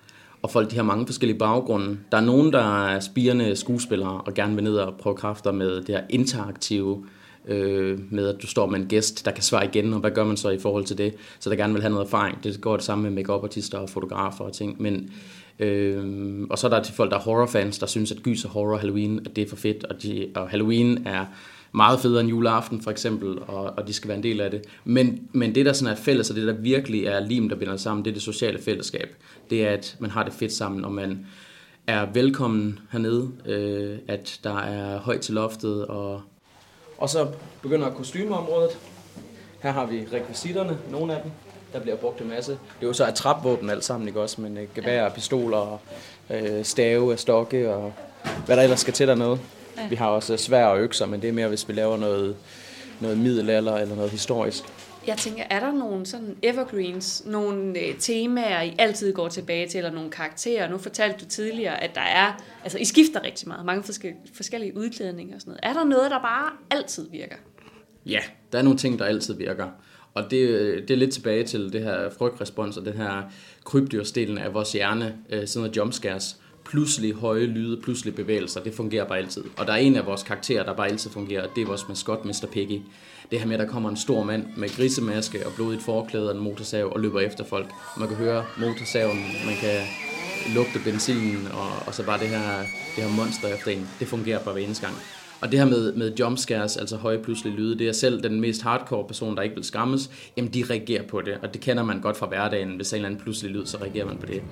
Og 0.43 0.51
folk, 0.51 0.71
de 0.71 0.77
har 0.77 0.83
mange 0.83 1.07
forskellige 1.07 1.39
baggrunde. 1.39 1.99
Der 2.13 2.19
er 2.19 2.25
nogen, 2.25 2.53
der 2.53 2.87
er 2.87 3.01
spirende 3.01 3.57
skuespillere, 3.57 4.21
og 4.21 4.35
gerne 4.35 4.55
vil 4.55 4.65
ned 4.65 4.77
og 4.77 4.95
prøve 4.99 5.17
kræfter 5.17 5.53
med 5.53 5.77
det 5.77 5.89
her 5.89 6.03
interaktive, 6.11 7.07
øh, 7.47 7.99
med 8.13 8.29
at 8.29 8.43
du 8.43 8.47
står 8.47 8.67
med 8.67 8.81
en 8.81 8.87
gæst, 8.87 9.25
der 9.25 9.31
kan 9.31 9.43
svare 9.43 9.65
igen, 9.65 9.93
og 9.93 10.01
hvad 10.01 10.11
gør 10.11 10.25
man 10.25 10.37
så 10.37 10.51
i 10.51 10.59
forhold 10.59 10.85
til 10.85 10.99
det? 10.99 11.15
Så 11.39 11.51
der 11.51 11.57
gerne 11.57 11.73
vil 11.73 11.83
have 11.83 11.93
noget 11.93 12.07
erfaring. 12.07 12.45
Det 12.45 12.61
går 12.61 12.77
det 12.77 12.85
samme 12.85 13.03
med 13.03 13.11
make 13.11 13.33
artister 13.33 13.79
og 13.79 13.91
fotografer 13.91 14.45
og 14.45 14.53
ting. 14.53 14.83
Men, 14.83 15.11
øh, 15.59 16.47
og 16.51 16.59
så 16.59 16.67
er 16.67 16.71
der 16.71 16.83
til 16.83 16.95
folk, 16.95 17.11
der 17.11 17.17
er 17.17 17.21
horrorfans, 17.21 17.79
der 17.79 17.87
synes, 17.87 18.13
at 18.13 18.23
gys 18.23 18.45
og 18.45 18.51
horror 18.51 18.77
Halloween, 18.77 19.21
at 19.27 19.37
det 19.37 19.45
er 19.45 19.49
for 19.49 19.57
fedt, 19.57 19.85
og, 19.85 20.03
de, 20.03 20.29
og 20.35 20.49
Halloween 20.49 21.07
er 21.07 21.25
meget 21.73 22.01
federe 22.01 22.21
end 22.21 22.29
juleaften 22.29 22.83
for 22.83 22.91
eksempel, 22.91 23.39
og, 23.47 23.65
og 23.77 23.87
de 23.87 23.93
skal 23.93 24.09
være 24.09 24.17
en 24.17 24.23
del 24.23 24.41
af 24.41 24.51
det. 24.51 24.63
Men, 24.85 25.29
men 25.33 25.55
det, 25.55 25.67
der 25.67 25.73
sådan 25.73 25.93
er 25.93 25.97
fælles, 25.97 26.31
og 26.31 26.37
det, 26.37 26.47
der 26.47 26.53
virkelig 26.53 27.05
er 27.05 27.21
lim, 27.21 27.49
der 27.49 27.57
binder 27.57 27.77
sammen, 27.77 28.05
det 28.05 28.11
er 28.11 28.15
det 28.15 28.23
sociale 28.23 28.59
fællesskab. 28.59 29.17
Det 29.51 29.67
er, 29.67 29.71
at 29.71 29.97
man 29.99 30.11
har 30.11 30.25
det 30.25 30.33
fedt 30.33 30.53
sammen, 30.53 30.85
og 30.85 30.93
man 30.93 31.27
er 31.87 32.07
velkommen 32.15 32.79
hernede, 32.93 33.31
øh, 33.47 33.99
at 34.09 34.41
der 34.45 34.59
er 34.59 34.99
højt 34.99 35.21
til 35.21 35.35
loftet, 35.35 35.87
og 35.87 36.23
og 36.99 37.09
så 37.09 37.27
begynder 37.63 37.91
kostymeområdet. 37.91 38.79
Her 39.63 39.71
har 39.71 39.87
vi 39.87 40.07
rekvisitterne, 40.13 40.79
nogle 40.91 41.17
af 41.17 41.23
dem. 41.23 41.31
Der 41.73 41.81
bliver 41.81 41.97
brugt 41.97 42.21
en 42.21 42.29
masse. 42.29 42.53
Det 42.53 42.83
er 42.83 42.87
jo 42.87 42.93
så 42.93 43.09
et 43.09 43.15
trapvåben 43.15 43.71
alt 43.71 43.85
sammen, 43.85 44.09
ikke 44.09 44.21
også? 44.21 44.41
Men 44.41 44.59
øh, 44.59 44.65
gevær, 44.75 45.09
pistoler, 45.09 45.79
øh, 46.31 46.65
stave, 46.65 47.17
stokke 47.17 47.75
og 47.75 47.93
hvad 48.47 48.57
der 48.57 48.63
ellers 48.63 48.81
skal 48.81 48.95
til 48.95 49.09
dernede. 49.09 49.39
Vi 49.91 49.97
har 49.97 50.09
også 50.09 50.37
svær 50.37 50.67
og 50.67 50.79
økser, 50.79 51.07
men 51.07 51.23
det 51.23 51.29
er 51.29 51.33
mere, 51.33 51.49
hvis 51.49 51.69
vi 51.69 51.73
laver 51.73 51.97
noget, 51.97 52.37
noget 53.01 53.19
middelalder 53.19 53.77
eller 53.77 53.95
noget 53.95 54.11
historisk. 54.11 54.65
Jeg 55.07 55.17
tænker, 55.17 55.45
er 55.51 55.61
der 55.61 55.73
nogle 55.73 56.07
sådan 56.07 56.37
evergreens, 56.43 57.23
nogle 57.27 57.79
øh, 57.79 57.99
temaer, 57.99 58.63
I 58.63 58.75
altid 58.79 59.13
går 59.13 59.29
tilbage 59.29 59.69
til, 59.69 59.79
eller 59.79 59.91
nogle 59.91 60.11
karakterer? 60.11 60.71
Nu 60.71 60.79
fortalte 60.79 61.25
du 61.25 61.25
tidligere, 61.29 61.83
at 61.83 61.95
der 61.95 62.01
er, 62.01 62.43
altså 62.63 62.79
I 62.79 62.85
skifter 62.85 63.23
rigtig 63.23 63.49
meget, 63.49 63.67
mange 63.67 63.83
forskellige, 63.83 64.21
forskellige 64.35 64.77
udklædninger 64.77 65.35
og 65.35 65.41
sådan 65.41 65.51
noget. 65.51 65.77
Er 65.77 65.81
der 65.81 65.85
noget, 65.89 66.11
der 66.11 66.19
bare 66.19 66.51
altid 66.71 67.11
virker? 67.11 67.37
Ja, 68.07 68.21
der 68.53 68.59
er 68.59 68.63
nogle 68.63 68.79
ting, 68.79 68.99
der 68.99 69.05
altid 69.05 69.35
virker. 69.35 69.69
Og 70.15 70.31
det, 70.31 70.37
øh, 70.37 70.83
det 70.83 70.91
er 70.91 70.97
lidt 70.97 71.13
tilbage 71.13 71.45
til 71.45 71.73
det 71.73 71.83
her 71.83 72.11
frygtrespons 72.11 72.77
og 72.77 72.85
den 72.85 72.97
her 72.97 73.23
krybdyrsdelen 73.65 74.39
af 74.39 74.55
vores 74.55 74.73
hjerne, 74.73 75.17
øh, 75.31 75.47
sådan 75.47 75.61
noget 75.61 75.77
jumpscares. 75.77 76.41
Pludselig 76.71 77.15
høje 77.15 77.47
lyde, 77.47 77.81
pludselig 77.83 78.15
bevægelser, 78.15 78.63
det 78.63 78.75
fungerer 78.75 79.05
bare 79.05 79.19
altid. 79.19 79.45
Og 79.57 79.67
der 79.67 79.73
er 79.73 79.77
en 79.77 79.97
af 79.97 80.07
vores 80.07 80.23
karakterer, 80.23 80.65
der 80.65 80.75
bare 80.75 80.89
altid 80.89 81.11
fungerer, 81.11 81.43
og 81.43 81.57
det 81.57 81.63
er 81.63 81.67
vores 81.67 81.89
maskot, 81.89 82.25
Mr. 82.25 82.47
Piggy. 82.53 82.81
Det 83.31 83.39
her 83.39 83.47
med, 83.47 83.55
at 83.55 83.61
der 83.61 83.73
kommer 83.73 83.91
en 83.91 83.97
stor 83.97 84.25
mand 84.25 84.47
med 84.57 84.69
grisemaske 84.77 85.47
og 85.47 85.53
blodigt 85.57 85.83
forklæde 85.83 86.31
og 86.31 86.37
en 86.37 86.43
motorsav 86.43 86.93
og 86.93 87.01
løber 87.01 87.21
efter 87.21 87.45
folk. 87.45 87.71
Man 87.99 88.09
kan 88.09 88.17
høre 88.17 88.45
motorsaven, 88.59 89.19
man 89.47 89.57
kan 89.61 89.81
lugte 90.55 90.79
benzinen, 90.85 91.47
og, 91.47 91.87
og 91.87 91.95
så 91.95 92.07
bare 92.07 92.21
det 92.21 92.29
her, 92.29 92.59
det 92.97 93.05
her 93.05 93.17
monster 93.17 93.49
efter 93.49 93.71
en. 93.71 93.89
Det 94.01 94.09
fungerer 94.09 94.39
bare 94.45 94.55
hver 94.55 94.63
eneste 94.63 94.87
gang. 94.87 94.97
Og 95.41 95.51
det 95.53 95.59
her 95.59 95.67
med, 95.67 95.93
med 95.93 96.15
jumpscares, 96.21 96.77
altså 96.77 96.97
høje 96.97 97.19
pludselige 97.19 97.57
lyde, 97.57 97.79
det 97.79 97.89
er 97.89 97.93
selv 97.93 98.23
den 98.23 98.41
mest 98.41 98.63
hardcore 98.63 99.07
person, 99.07 99.37
der 99.37 99.43
ikke 99.43 99.55
vil 99.55 99.65
skræmmes, 99.65 100.11
jamen 100.37 100.55
de 100.55 100.65
reagerer 100.71 101.03
på 101.03 101.21
det, 101.21 101.35
og 101.43 101.55
det 101.55 101.61
kender 101.61 101.83
man 101.83 102.01
godt 102.01 102.17
fra 102.17 102.27
hverdagen. 102.27 102.77
Hvis 102.77 102.93
en 102.93 102.97
eller 102.97 103.09
anden 103.09 103.21
pludselig 103.21 103.53
lyd, 103.53 103.67
så 103.67 103.77
reagerer 103.77 104.07
man 104.07 104.17
på 104.17 104.27
det. 104.27 104.43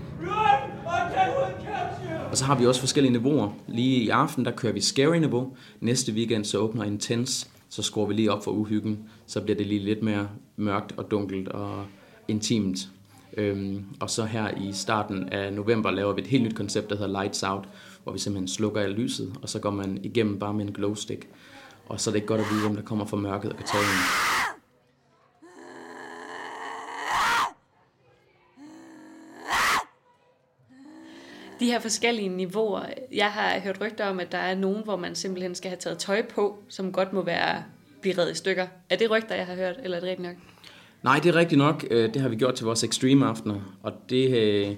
Og 2.31 2.37
så 2.39 2.45
har 2.45 2.59
vi 2.59 2.67
også 2.67 2.81
forskellige 2.81 3.13
niveauer. 3.13 3.51
Lige 3.69 4.03
i 4.03 4.09
aften, 4.09 4.45
der 4.45 4.51
kører 4.51 4.73
vi 4.73 4.81
scary 4.81 5.17
niveau. 5.17 5.57
Næste 5.81 6.13
weekend, 6.13 6.45
så 6.45 6.59
åbner 6.59 6.85
Intense. 6.85 7.47
Så 7.69 7.83
skruer 7.83 8.07
vi 8.07 8.15
lige 8.15 8.33
op 8.33 8.45
for 8.45 8.51
uhyggen. 8.51 8.99
Så 9.27 9.41
bliver 9.41 9.57
det 9.57 9.67
lige 9.67 9.85
lidt 9.85 10.03
mere 10.03 10.29
mørkt 10.57 10.95
og 10.97 11.11
dunkelt 11.11 11.49
og 11.49 11.85
intimt. 12.29 12.89
Øhm, 13.37 13.85
og 14.01 14.11
så 14.11 14.25
her 14.25 14.49
i 14.51 14.73
starten 14.73 15.29
af 15.29 15.53
november 15.53 15.91
laver 15.91 16.13
vi 16.13 16.21
et 16.21 16.27
helt 16.27 16.45
nyt 16.45 16.55
koncept, 16.55 16.91
der 16.91 16.97
hedder 16.97 17.23
Lights 17.23 17.43
Out, 17.43 17.65
hvor 18.05 18.13
vi 18.13 18.19
simpelthen 18.19 18.49
slukker 18.49 18.81
af 18.81 18.97
lyset, 18.97 19.37
og 19.43 19.49
så 19.49 19.59
går 19.59 19.71
man 19.71 19.99
igennem 20.03 20.39
bare 20.39 20.55
med 20.55 20.65
en 20.65 20.73
glowstick. 20.73 21.29
Og 21.87 22.01
så 22.01 22.11
er 22.11 22.13
det 22.13 22.17
ikke 22.17 22.27
godt 22.27 22.41
at 22.41 22.47
vide, 22.51 22.61
hvem 22.61 22.77
der 22.77 22.83
kommer 22.83 23.05
fra 23.07 23.17
mørket 23.17 23.51
og 23.51 23.57
kan 23.57 23.67
tage 23.67 23.83
en. 23.83 24.35
De 31.61 31.67
her 31.67 31.81
forskellige 31.81 32.29
niveauer, 32.29 32.83
jeg 33.13 33.33
har 33.33 33.61
hørt 33.61 33.81
rygter 33.81 34.07
om, 34.07 34.21
at 34.21 34.33
der 34.33 34.39
er 34.39 34.55
nogen, 34.55 34.85
hvor 34.85 34.97
man 34.97 35.15
simpelthen 35.15 35.55
skal 35.55 35.69
have 35.69 35.79
taget 35.79 35.99
tøj 35.99 36.23
på, 36.23 36.59
som 36.69 36.93
godt 36.93 37.13
må 37.13 37.23
være 37.23 37.65
blive 38.01 38.19
reddet 38.19 38.33
i 38.33 38.35
stykker. 38.37 38.67
Er 38.91 38.97
det 38.97 39.11
rygter, 39.11 39.35
jeg 39.35 39.47
har 39.47 39.55
hørt, 39.55 39.77
eller 39.83 39.97
er 39.97 40.01
det 40.01 40.09
rigtigt 40.09 40.29
nok? 40.29 40.37
Nej, 41.03 41.21
det 41.23 41.29
er 41.29 41.35
rigtigt 41.35 41.59
nok. 41.59 41.85
Øh, 41.91 42.15
det 42.15 42.23
har 42.23 42.29
vi 42.29 42.37
gjort 42.37 42.55
til 42.55 42.65
vores 42.65 42.85
extreme 42.85 43.27
aftener, 43.27 43.61
og 43.83 43.93
det, 44.11 44.37
øh, 44.37 44.77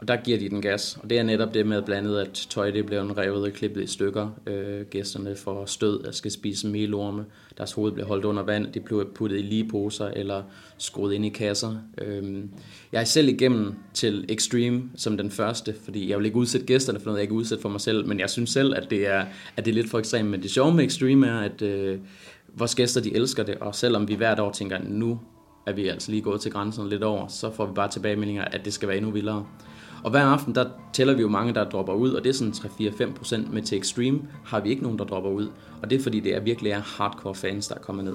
og 0.00 0.08
der 0.08 0.16
giver 0.16 0.38
de 0.38 0.48
den 0.48 0.62
gas. 0.62 0.98
Og 1.02 1.10
det 1.10 1.18
er 1.18 1.22
netop 1.22 1.54
det 1.54 1.66
med 1.66 1.82
blandet, 1.82 2.18
at 2.18 2.46
tøj 2.50 2.70
det 2.70 2.86
bliver 2.86 3.18
revet 3.18 3.42
og 3.44 3.52
klippet 3.52 3.82
i 3.82 3.86
stykker. 3.86 4.30
Øh, 4.46 4.86
gæsterne 4.90 5.36
får 5.36 5.66
stød 5.66 6.04
og 6.04 6.14
skal 6.14 6.30
spise 6.30 6.68
melorme. 6.68 7.24
Deres 7.58 7.72
hoved 7.72 7.92
bliver 7.92 8.06
holdt 8.06 8.24
under 8.24 8.42
vand. 8.42 8.72
De 8.72 8.80
bliver 8.80 9.04
puttet 9.14 9.38
i 9.38 9.42
lige 9.42 9.68
poser 9.68 10.06
eller 10.06 10.42
skruet 10.78 11.14
ind 11.14 11.24
i 11.24 11.28
kasser. 11.28 11.76
Øh, 11.98 12.42
jeg 12.92 13.00
er 13.00 13.04
selv 13.04 13.28
igennem 13.28 13.74
til 13.94 14.26
Extreme 14.28 14.82
som 14.96 15.16
den 15.16 15.30
første, 15.30 15.74
fordi 15.84 16.10
jeg 16.10 16.18
vil 16.18 16.26
ikke 16.26 16.38
udsætte 16.38 16.66
gæsterne 16.66 17.00
for 17.00 17.06
noget, 17.06 17.18
jeg 17.18 17.22
ikke 17.22 17.34
udsætte 17.34 17.62
for 17.62 17.68
mig 17.68 17.80
selv. 17.80 18.06
Men 18.06 18.20
jeg 18.20 18.30
synes 18.30 18.50
selv, 18.50 18.74
at 18.76 18.90
det 18.90 19.08
er, 19.08 19.24
at 19.56 19.64
det 19.64 19.70
er 19.70 19.74
lidt 19.74 19.90
for 19.90 19.98
ekstremt. 19.98 20.30
Men 20.30 20.42
det 20.42 20.50
sjove 20.50 20.74
med 20.74 20.84
Extreme 20.84 21.26
er, 21.26 21.38
at 21.38 21.62
øh, 21.62 21.98
vores 22.54 22.74
gæster 22.74 23.00
de 23.00 23.16
elsker 23.16 23.42
det. 23.42 23.54
Og 23.54 23.74
selvom 23.74 24.08
vi 24.08 24.14
hvert 24.14 24.40
år 24.40 24.52
tænker, 24.52 24.78
nu 24.84 25.20
er 25.66 25.72
vi 25.72 25.88
altså 25.88 26.10
lige 26.10 26.22
gået 26.22 26.40
til 26.40 26.52
grænsen 26.52 26.88
lidt 26.88 27.02
over, 27.02 27.26
så 27.26 27.52
får 27.52 27.66
vi 27.66 27.72
bare 27.74 27.90
tilbagemeldinger, 27.90 28.44
at 28.44 28.64
det 28.64 28.72
skal 28.72 28.88
være 28.88 28.96
endnu 28.96 29.10
vildere. 29.10 29.46
Og 30.04 30.10
hver 30.10 30.24
aften, 30.24 30.54
der 30.54 30.68
tæller 30.92 31.14
vi 31.14 31.20
jo 31.20 31.28
mange, 31.28 31.54
der 31.54 31.64
dropper 31.64 31.92
ud, 31.92 32.12
og 32.12 32.24
det 32.24 32.30
er 32.30 32.34
sådan 32.34 32.52
3-4-5 32.52 33.12
procent. 33.18 33.52
Men 33.52 33.64
til 33.64 33.78
Extreme 33.78 34.20
har 34.44 34.60
vi 34.60 34.70
ikke 34.70 34.82
nogen, 34.82 34.98
der 34.98 35.04
dropper 35.04 35.30
ud. 35.30 35.50
Og 35.82 35.90
det 35.90 35.98
er 35.98 36.02
fordi, 36.02 36.20
det 36.20 36.34
er 36.34 36.40
virkelig 36.40 36.72
er 36.72 36.80
hardcore 36.80 37.34
fans, 37.34 37.68
der 37.68 37.78
kommer 37.78 38.02
ned. 38.02 38.14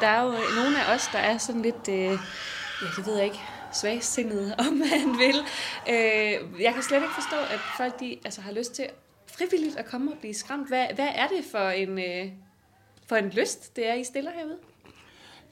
Der 0.00 0.06
er 0.06 0.22
jo 0.22 0.30
øh, 0.32 0.56
nogle 0.56 0.82
af 0.82 0.94
os, 0.94 1.08
der 1.12 1.18
er 1.18 1.38
sådan 1.38 1.62
lidt, 1.62 1.88
øh, 1.88 1.94
ja, 1.94 2.86
det 2.96 3.06
ved 3.06 3.16
jeg 3.16 3.24
ikke, 3.24 3.40
svagsindet, 3.72 4.54
om 4.68 4.72
man 4.74 5.18
vil. 5.18 5.36
Øh, 5.88 6.62
jeg 6.62 6.74
kan 6.74 6.82
slet 6.82 7.02
ikke 7.02 7.14
forstå, 7.14 7.36
at 7.36 7.60
folk 7.76 8.00
de, 8.00 8.16
altså, 8.24 8.40
har 8.40 8.52
lyst 8.52 8.74
til 8.74 8.84
frivilligt 9.28 9.76
at 9.76 9.84
komme 9.86 10.12
og 10.12 10.18
blive 10.18 10.34
skræmt. 10.34 10.68
Hvad, 10.68 10.86
hvad 10.94 11.08
er 11.14 11.26
det 11.26 11.44
for 11.50 11.68
en, 11.68 11.98
øh, 11.98 12.32
for 13.06 13.16
en 13.16 13.28
lyst, 13.28 13.76
det 13.76 13.88
er, 13.88 13.94
I 13.94 14.04
stiller 14.04 14.30
herude? 14.30 14.56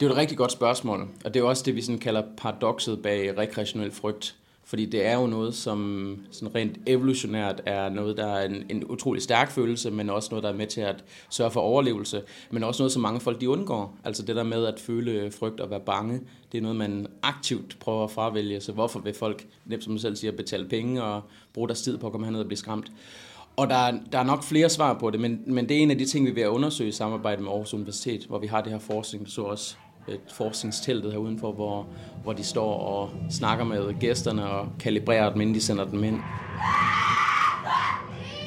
Det 0.01 0.07
er 0.07 0.11
et 0.11 0.17
rigtig 0.17 0.39
godt 0.39 0.53
spørgsmål, 0.53 1.09
og 1.25 1.35
det 1.35 1.41
er 1.41 1.45
også 1.45 1.63
det, 1.67 1.77
vi 1.77 1.83
sådan 1.83 1.99
kalder 1.99 2.23
paradokset 2.37 3.03
bag 3.03 3.39
rekreationel 3.39 3.93
frygt. 3.93 4.37
Fordi 4.67 4.87
det 4.87 5.07
er 5.07 5.15
jo 5.15 5.27
noget, 5.27 5.55
som 5.55 6.19
sådan 6.31 6.55
rent 6.55 6.79
evolutionært 6.87 7.63
er 7.67 7.89
noget, 7.89 8.17
der 8.17 8.27
er 8.27 8.45
en, 8.45 8.65
en 8.69 8.85
utrolig 8.85 9.23
stærk 9.23 9.51
følelse, 9.51 9.91
men 9.91 10.11
også 10.11 10.29
noget, 10.31 10.43
der 10.43 10.49
er 10.49 10.55
med 10.55 10.67
til 10.67 10.81
at 10.81 11.05
sørge 11.31 11.51
for 11.51 11.61
overlevelse, 11.61 12.23
men 12.51 12.65
også 12.65 12.83
noget, 12.83 12.93
som 12.93 13.03
mange 13.03 13.21
folk 13.21 13.41
de 13.41 13.51
undgår. 13.51 13.99
Altså 14.05 14.23
det 14.23 14.37
der 14.37 14.43
med 14.43 14.67
at 14.67 14.81
føle 14.81 15.31
frygt 15.31 15.61
og 15.61 15.71
være 15.71 15.81
bange, 15.81 16.21
det 16.53 16.59
er 16.59 16.63
noget, 16.63 16.77
man 16.77 17.07
aktivt 17.23 17.77
prøver 17.81 18.05
at 18.05 18.11
fravælge. 18.11 18.61
Så 18.61 18.73
hvorfor 18.73 19.01
vil 19.01 19.15
folk, 19.15 19.47
nemt 19.67 19.85
som 19.85 19.93
du 19.93 20.01
selv 20.01 20.17
siger, 20.17 20.33
betale 20.33 20.69
penge 20.69 21.03
og 21.03 21.23
bruge 21.53 21.69
deres 21.69 21.83
tid 21.83 21.99
på 21.99 22.07
at 22.07 22.13
komme 22.13 22.27
herned 22.27 22.41
og 22.41 22.47
blive 22.47 22.59
skræmt? 22.59 22.93
Og 23.57 23.71
der, 23.71 23.93
der 24.13 24.19
er 24.19 24.25
nok 24.25 24.43
flere 24.43 24.69
svar 24.69 24.95
på 24.95 25.11
det, 25.11 25.21
men, 25.21 25.43
men 25.47 25.69
det 25.69 25.77
er 25.77 25.81
en 25.81 25.91
af 25.91 25.99
de 25.99 26.05
ting, 26.07 26.25
vi 26.25 26.31
er 26.31 26.35
ved 26.35 26.43
at 26.43 26.49
undersøge 26.49 26.89
i 26.89 26.93
samarbejde 26.93 27.43
med 27.43 27.51
Aarhus 27.51 27.75
Universitet, 27.75 28.25
hvor 28.25 28.39
vi 28.39 28.47
har 28.47 28.61
det 28.61 28.73
her 28.73 28.79
forskning, 28.79 29.29
så 29.29 29.43
også 29.43 29.77
et 30.09 30.21
forskningsteltet 30.33 31.13
her 31.13 31.19
udenfor, 31.19 31.53
hvor, 31.53 31.87
hvor 32.23 32.33
de 32.33 32.45
står 32.45 32.79
og 32.79 33.11
snakker 33.31 33.65
med 33.65 34.01
gæsterne 34.01 34.51
og 34.51 34.69
kalibrerer 34.81 35.33
dem, 35.33 35.41
inden 35.41 35.55
de 35.55 35.61
sender 35.61 35.85
dem 35.85 36.05
ind. 36.05 36.19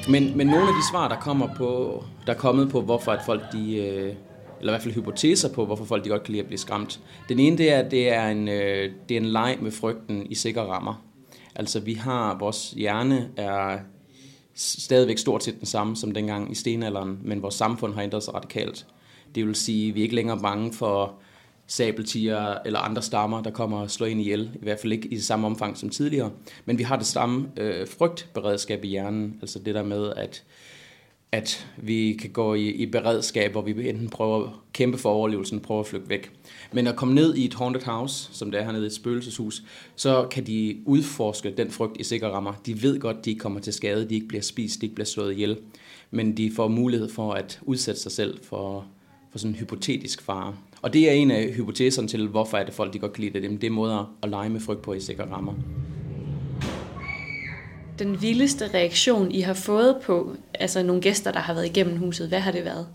Men, 0.08 0.36
men 0.36 0.46
nogle 0.46 0.68
af 0.68 0.74
de 0.74 0.90
svar, 0.92 1.08
der 1.08 1.16
kommer 1.16 1.48
på, 1.56 2.02
der 2.26 2.32
er 2.32 2.36
kommet 2.36 2.70
på, 2.70 2.80
hvorfor 2.80 3.12
at 3.12 3.20
folk 3.26 3.42
de, 3.52 3.76
øh, 3.76 4.14
eller 4.60 4.72
i 4.72 4.74
hvert 4.74 4.82
fald 4.82 4.94
hypoteser 4.94 5.52
på, 5.54 5.66
hvorfor 5.66 5.84
folk 5.84 6.04
de 6.04 6.08
godt 6.08 6.22
kan 6.22 6.32
lide 6.32 6.42
at 6.42 6.46
blive 6.46 6.58
skræmt. 6.58 7.00
Den 7.28 7.38
ene, 7.38 7.58
det 7.58 7.72
er, 7.72 7.78
at 7.78 7.90
det 7.90 8.12
er 8.12 8.28
en, 8.28 8.48
øh, 8.48 8.92
det 9.08 9.16
er 9.16 9.20
en 9.20 9.26
leg 9.26 9.58
med 9.60 9.70
frygten 9.70 10.26
i 10.26 10.34
sikre 10.34 10.62
rammer. 10.62 11.04
Altså 11.54 11.80
vi 11.80 11.94
har, 11.94 12.38
vores 12.38 12.70
hjerne 12.70 13.28
er 13.36 13.78
stadigvæk 14.54 15.18
stort 15.18 15.44
set 15.44 15.58
den 15.58 15.66
samme 15.66 15.96
som 15.96 16.10
dengang 16.10 16.52
i 16.52 16.54
stenalderen, 16.54 17.18
men 17.22 17.42
vores 17.42 17.54
samfund 17.54 17.94
har 17.94 18.02
ændret 18.02 18.22
sig 18.22 18.34
radikalt. 18.34 18.86
Det 19.34 19.46
vil 19.46 19.54
sige, 19.54 19.88
at 19.88 19.94
vi 19.94 20.00
er 20.00 20.02
ikke 20.02 20.14
længere 20.14 20.40
bange 20.40 20.72
for 20.72 21.14
sabeltiger 21.66 22.58
eller 22.66 22.78
andre 22.78 23.02
stammer, 23.02 23.42
der 23.42 23.50
kommer 23.50 23.80
og 23.80 23.90
slår 23.90 24.06
ind 24.06 24.20
ihjel. 24.20 24.50
I 24.54 24.58
hvert 24.62 24.78
fald 24.80 24.92
ikke 24.92 25.08
i 25.08 25.14
det 25.14 25.24
samme 25.24 25.46
omfang 25.46 25.78
som 25.78 25.90
tidligere. 25.90 26.30
Men 26.64 26.78
vi 26.78 26.82
har 26.82 26.96
det 26.96 27.06
samme 27.06 27.48
øh, 27.56 27.88
frygtberedskab 27.88 28.84
i 28.84 28.88
hjernen. 28.88 29.38
Altså 29.40 29.58
det 29.58 29.74
der 29.74 29.82
med, 29.82 30.12
at, 30.16 30.44
at 31.32 31.66
vi 31.76 32.18
kan 32.20 32.30
gå 32.30 32.54
i, 32.54 32.70
i 32.70 32.86
beredskab, 32.86 33.52
hvor 33.52 33.62
vi 33.62 33.88
enten 33.88 34.08
prøver 34.08 34.44
at 34.44 34.50
kæmpe 34.72 34.98
for 34.98 35.10
overlevelsen, 35.10 35.60
prøver 35.60 35.80
at 35.80 35.86
flygte 35.86 36.08
væk. 36.08 36.30
Men 36.72 36.86
at 36.86 36.96
komme 36.96 37.14
ned 37.14 37.34
i 37.34 37.44
et 37.44 37.54
haunted 37.54 37.82
house, 37.82 38.28
som 38.32 38.50
det 38.50 38.60
er 38.60 38.64
hernede 38.64 38.84
i 38.84 38.86
et 38.86 38.92
spøgelseshus, 38.92 39.62
så 39.96 40.26
kan 40.30 40.46
de 40.46 40.78
udforske 40.86 41.54
den 41.56 41.70
frygt 41.70 42.00
i 42.00 42.04
sikre 42.04 42.30
rammer. 42.30 42.52
De 42.66 42.82
ved 42.82 43.00
godt, 43.00 43.24
de 43.24 43.30
ikke 43.30 43.40
kommer 43.40 43.60
til 43.60 43.72
skade, 43.72 44.08
de 44.08 44.14
ikke 44.14 44.28
bliver 44.28 44.42
spist, 44.42 44.80
de 44.80 44.86
ikke 44.86 44.94
bliver 44.94 45.06
slået 45.06 45.32
ihjel. 45.32 45.58
Men 46.10 46.36
de 46.36 46.52
får 46.56 46.68
mulighed 46.68 47.08
for 47.08 47.32
at 47.32 47.60
udsætte 47.62 48.00
sig 48.00 48.12
selv 48.12 48.44
for, 48.44 48.86
for 49.30 49.38
sådan 49.38 49.50
en 49.50 49.58
hypotetisk 49.58 50.22
fare. 50.22 50.54
Og 50.82 50.92
det 50.92 51.08
er 51.08 51.12
en 51.12 51.30
af 51.30 51.52
hypoteserne 51.52 52.08
til, 52.08 52.28
hvorfor 52.28 52.56
er 52.56 52.64
det 52.64 52.74
folk, 52.74 52.92
de 52.92 52.98
godt 52.98 53.12
kan 53.12 53.24
lide 53.24 53.40
det. 53.40 53.60
Det 53.60 53.66
er 53.66 53.70
måder 53.70 54.16
at 54.22 54.30
lege 54.30 54.48
med 54.48 54.60
frygt 54.60 54.82
på 54.82 54.92
i 54.92 55.00
sikre 55.00 55.30
rammer. 55.30 55.54
Den 58.00 58.22
vildeste 58.22 58.70
reaktion, 58.74 59.32
I 59.32 59.40
har 59.40 59.54
fået 59.54 59.96
på 60.02 60.36
altså 60.54 60.82
nogle 60.82 61.02
gæster, 61.02 61.32
der 61.32 61.38
har 61.38 61.54
været 61.54 61.66
igennem 61.66 61.96
huset, 61.96 62.28
hvad 62.28 62.40
har 62.40 62.52
det 62.52 62.64
været? 62.64 62.86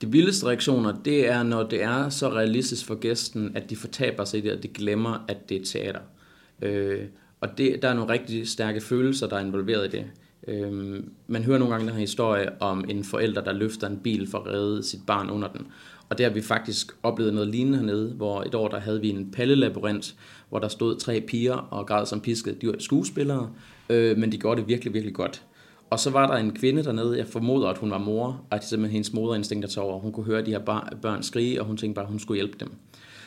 De 0.00 0.10
vildeste 0.10 0.46
reaktioner, 0.46 0.94
det 1.04 1.28
er, 1.28 1.42
når 1.42 1.62
det 1.62 1.82
er 1.82 2.08
så 2.08 2.28
realistisk 2.28 2.86
for 2.86 2.94
gæsten, 2.94 3.56
at 3.56 3.70
de 3.70 3.76
fortaber 3.76 4.24
sig 4.24 4.38
i 4.38 4.40
det, 4.40 4.52
og 4.52 4.62
de 4.62 4.68
glemmer, 4.68 5.24
at 5.28 5.48
det 5.48 5.60
er 5.60 5.64
teater. 5.64 6.00
Øh, 6.62 7.00
og 7.40 7.58
det, 7.58 7.82
der 7.82 7.88
er 7.88 7.94
nogle 7.94 8.12
rigtig 8.12 8.48
stærke 8.48 8.80
følelser, 8.80 9.26
der 9.26 9.36
er 9.36 9.40
involveret 9.40 9.94
i 9.94 9.96
det. 9.96 10.04
Øh, 10.48 11.02
man 11.26 11.44
hører 11.44 11.58
nogle 11.58 11.74
gange 11.74 11.86
den 11.86 11.94
her 11.94 12.00
historie 12.00 12.62
om 12.62 12.84
en 12.88 13.04
forælder, 13.04 13.44
der 13.44 13.52
løfter 13.52 13.86
en 13.86 13.98
bil 13.98 14.30
for 14.30 14.38
at 14.38 14.46
redde 14.46 14.82
sit 14.82 15.00
barn 15.06 15.30
under 15.30 15.48
den. 15.48 15.66
Og 16.08 16.18
der 16.18 16.24
har 16.24 16.34
vi 16.34 16.42
faktisk 16.42 16.92
oplevet 17.02 17.34
noget 17.34 17.48
lignende 17.48 17.78
hernede, 17.78 18.12
hvor 18.12 18.42
et 18.42 18.54
år 18.54 18.68
der 18.68 18.80
havde 18.80 19.00
vi 19.00 19.08
en 19.08 19.30
pallelabyrint, 19.30 20.14
hvor 20.48 20.58
der 20.58 20.68
stod 20.68 20.96
tre 20.96 21.20
piger 21.20 21.54
og 21.54 21.86
græd 21.86 22.06
som 22.06 22.20
pisket. 22.20 22.62
De 22.62 22.66
var 22.66 22.74
skuespillere, 22.78 23.50
øh, 23.88 24.18
men 24.18 24.32
de 24.32 24.38
gjorde 24.38 24.60
det 24.60 24.68
virkelig, 24.68 24.94
virkelig 24.94 25.14
godt. 25.14 25.42
Og 25.90 25.98
så 25.98 26.10
var 26.10 26.26
der 26.26 26.34
en 26.36 26.50
kvinde 26.50 26.84
dernede, 26.84 27.18
jeg 27.18 27.26
formoder, 27.26 27.68
at 27.68 27.78
hun 27.78 27.90
var 27.90 27.98
mor, 27.98 28.26
og 28.26 28.56
at 28.56 28.60
det 28.60 28.68
simpelthen 28.68 28.92
hendes 28.92 29.12
moderinstinkt 29.12 29.62
der 29.62 29.68
tog 29.68 29.84
over. 29.84 30.00
Hun 30.00 30.12
kunne 30.12 30.26
høre 30.26 30.44
de 30.44 30.50
her 30.50 30.86
børn 31.02 31.22
skrige, 31.22 31.60
og 31.60 31.66
hun 31.66 31.76
tænkte 31.76 31.94
bare, 31.94 32.04
at 32.04 32.10
hun 32.10 32.18
skulle 32.18 32.38
hjælpe 32.38 32.56
dem. 32.60 32.72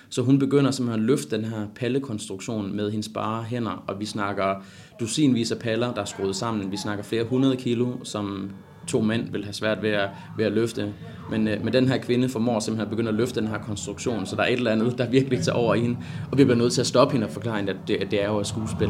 Så 0.10 0.22
hun 0.22 0.40
begynder 0.40 0.72
simpelthen 0.72 1.04
at 1.04 1.08
løfte 1.08 1.36
den 1.36 1.46
her 1.46 1.68
pallekonstruktion 1.76 2.76
med 2.76 2.92
hendes 2.92 3.10
bare 3.10 3.44
hænder, 3.44 3.84
og 3.88 4.00
vi 4.00 4.06
snakker 4.06 4.56
dusinvis 5.00 5.52
af 5.52 5.60
paller, 5.60 5.94
der 5.94 6.02
er 6.02 6.06
skruet 6.06 6.36
sammen. 6.36 6.72
Vi 6.72 6.78
snakker 6.78 7.04
flere 7.04 7.24
hundrede 7.24 7.56
kilo, 7.56 7.94
som 8.04 8.52
to 8.88 9.02
mænd 9.02 9.32
vil 9.32 9.44
have 9.44 9.54
svært 9.54 9.82
ved 9.82 9.90
at, 9.90 10.10
ved 10.38 10.46
at 10.46 10.52
løfte. 10.52 10.94
Men, 11.30 11.48
øh, 11.48 11.64
men 11.64 11.74
den 11.74 11.88
her 11.88 11.98
kvinde 11.98 12.30
formår 12.30 12.60
simpelthen 12.60 12.86
at 12.86 12.90
begynde 12.90 13.10
at 13.10 13.16
løfte 13.16 13.40
den 13.42 13.48
her 13.48 13.58
konstruktion, 13.58 14.26
så 14.26 14.36
der 14.36 14.44
er 14.44 14.48
et 14.48 14.54
eller 14.54 14.72
andet, 14.72 14.98
der 14.98 15.10
virkelig 15.10 15.42
tager 15.42 15.56
over 15.56 15.76
i 15.76 15.82
hende. 15.82 15.98
Og 16.32 16.38
vi 16.38 16.44
bliver 16.44 16.58
nødt 16.58 16.74
til 16.74 16.82
at 16.82 16.88
stoppe 16.88 17.12
hende 17.12 17.28
og 17.28 17.32
forklare 17.32 17.58
hende, 17.58 17.72
at 17.72 17.78
det, 17.88 17.96
at 17.96 18.12
det 18.12 18.24
er 18.24 18.28
jo 18.28 18.40
et 18.40 18.48
skuespil. 18.48 18.90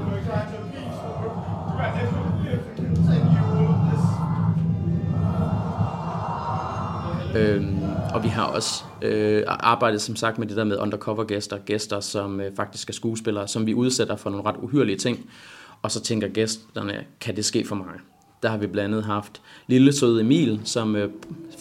Øhm, 7.35 7.79
og 8.13 8.23
vi 8.23 8.27
har 8.27 8.43
også 8.43 8.83
øh, 9.01 9.43
arbejdet 9.47 10.01
som 10.01 10.15
sagt 10.15 10.39
med 10.39 10.47
det 10.47 10.57
der 10.57 10.63
med 10.63 10.77
undercover 10.77 11.23
gæster, 11.23 11.57
gæster 11.57 11.99
som 11.99 12.41
øh, 12.41 12.55
faktisk 12.55 12.89
er 12.89 12.93
skuespillere, 12.93 13.47
som 13.47 13.65
vi 13.65 13.73
udsætter 13.73 14.15
for 14.15 14.29
nogle 14.29 14.45
ret 14.45 14.55
uhyrlige 14.57 14.97
ting. 14.97 15.29
Og 15.81 15.91
så 15.91 16.01
tænker 16.01 16.27
gæsterne, 16.27 17.05
kan 17.21 17.35
det 17.35 17.45
ske 17.45 17.65
for 17.65 17.75
mig? 17.75 17.87
Der 18.43 18.49
har 18.49 18.57
vi 18.57 18.67
blandt 18.67 18.95
andet 18.95 19.05
haft 19.05 19.41
lille 19.67 19.93
søde 19.93 20.21
Emil, 20.21 20.61
som 20.63 20.95
øh, 20.95 21.09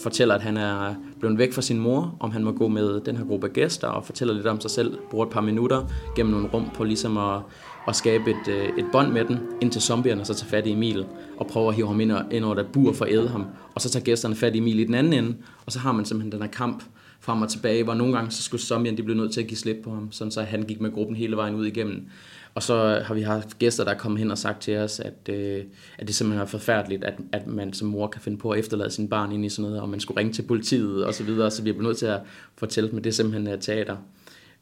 fortæller, 0.03 0.35
at 0.35 0.43
han 0.43 0.57
er 0.57 0.95
blevet 1.21 1.39
væk 1.39 1.53
fra 1.53 1.63
sin 1.63 1.79
mor, 1.79 2.17
om 2.21 2.31
han 2.31 2.45
må 2.45 2.53
gå 2.53 2.69
med 2.69 3.01
den 3.01 3.17
her 3.17 3.25
gruppe 3.25 3.49
gæster, 3.49 3.89
og 3.89 4.05
fortæller 4.05 4.35
lidt 4.35 4.47
om 4.47 4.61
sig 4.61 4.71
selv, 4.71 4.99
bruger 5.11 5.27
et 5.27 5.33
par 5.33 5.41
minutter 5.41 5.85
gennem 6.17 6.33
nogle 6.33 6.49
rum 6.49 6.71
på 6.75 6.85
ligesom 6.85 7.17
at, 7.17 7.41
og 7.89 7.97
skabe 7.97 8.31
et, 8.31 8.49
øh, 8.49 8.79
et 8.79 8.87
bånd 8.93 9.13
med 9.13 9.25
den, 9.25 9.39
indtil 9.61 9.83
zombierne 9.83 10.25
så 10.25 10.35
tager 10.35 10.51
fat 10.51 10.67
i 10.67 10.73
Emil, 10.73 11.07
og 11.37 11.47
prøver 11.47 11.69
at 11.69 11.75
hive 11.75 11.87
ham 11.87 12.01
ind, 12.01 12.13
ind 12.31 12.45
over 12.45 12.55
der 12.55 12.65
bur 12.73 12.93
for 12.93 13.05
at 13.05 13.13
æde 13.13 13.29
ham. 13.29 13.47
Og 13.75 13.81
så 13.81 13.91
tager 13.91 14.05
gæsterne 14.05 14.37
fat 14.37 14.55
i 14.55 14.59
Emil 14.59 14.79
i 14.79 14.85
den 14.85 14.95
anden 14.95 15.13
ende, 15.13 15.37
og 15.67 15.73
så 15.73 15.79
har 15.79 15.93
man 15.93 16.05
simpelthen 16.05 16.33
den 16.33 16.43
her 16.43 16.49
kamp 16.49 16.83
frem 17.21 17.43
og 17.43 17.49
tilbage, 17.49 17.85
hvor 17.85 17.95
nogle 17.95 18.15
gange 18.15 18.31
så 18.31 18.43
skulle 18.43 18.61
zombierne 18.61 18.97
de 18.97 19.03
blive 19.03 19.17
nødt 19.17 19.33
til 19.33 19.41
at 19.41 19.47
give 19.47 19.59
slip 19.59 19.77
på 19.85 19.91
ham, 19.91 20.13
sådan 20.13 20.31
så 20.31 20.43
han 20.43 20.63
gik 20.63 20.81
med 20.81 20.93
gruppen 20.93 21.17
hele 21.17 21.37
vejen 21.37 21.55
ud 21.55 21.67
igennem. 21.67 22.07
Og 22.55 22.63
så 22.63 23.03
har 23.05 23.15
vi 23.15 23.23
haft 23.23 23.59
gæster, 23.59 23.85
der 23.85 23.91
er 23.91 23.99
kommet 23.99 24.19
hen 24.19 24.31
og 24.31 24.39
sagt 24.39 24.63
til 24.63 24.77
os, 24.77 25.01
at, 25.01 25.29
øh, 25.29 25.65
at 25.99 26.07
det 26.07 26.15
simpelthen 26.15 26.43
er 26.43 26.47
forfærdeligt, 26.47 27.05
at, 27.05 27.15
at 27.33 27.47
man 27.47 27.73
som 27.73 27.89
mor 27.89 28.07
kan 28.07 28.21
finde 28.21 28.39
på 28.39 28.51
at 28.51 28.59
efterlade 28.59 28.91
sin 28.91 29.09
barn 29.09 29.33
ind 29.33 29.45
i 29.45 29.49
sådan 29.49 29.69
noget, 29.69 29.83
og 29.83 29.89
man 29.89 30.01
skulle 30.01 30.19
ringe 30.19 30.33
til 30.33 30.43
politiet 30.43 31.05
og 31.05 31.15
så 31.15 31.25
videre, 31.25 31.51
så 31.51 31.63
vi 31.63 31.71
er 31.71 31.83
nødt 31.83 31.97
til 31.97 32.07
at 32.07 32.21
fortælle 32.57 32.91
dem, 32.91 32.99
at 32.99 33.05
det 33.05 33.15
simpelthen 33.15 33.47
er 33.47 33.57
teater. 33.57 33.97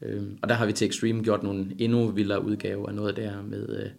Øh, 0.02 0.22
og 0.42 0.48
der 0.48 0.54
har 0.54 0.66
vi 0.66 0.72
til 0.72 0.88
Extreme 0.88 1.22
gjort 1.22 1.42
nogle 1.42 1.66
endnu 1.78 2.08
vildere 2.08 2.44
udgaver 2.44 2.88
af 2.88 2.94
noget 2.94 3.08
af 3.08 3.14
det 3.14 3.24
her 3.24 3.42
med 3.42 3.68
øh, 3.68 3.90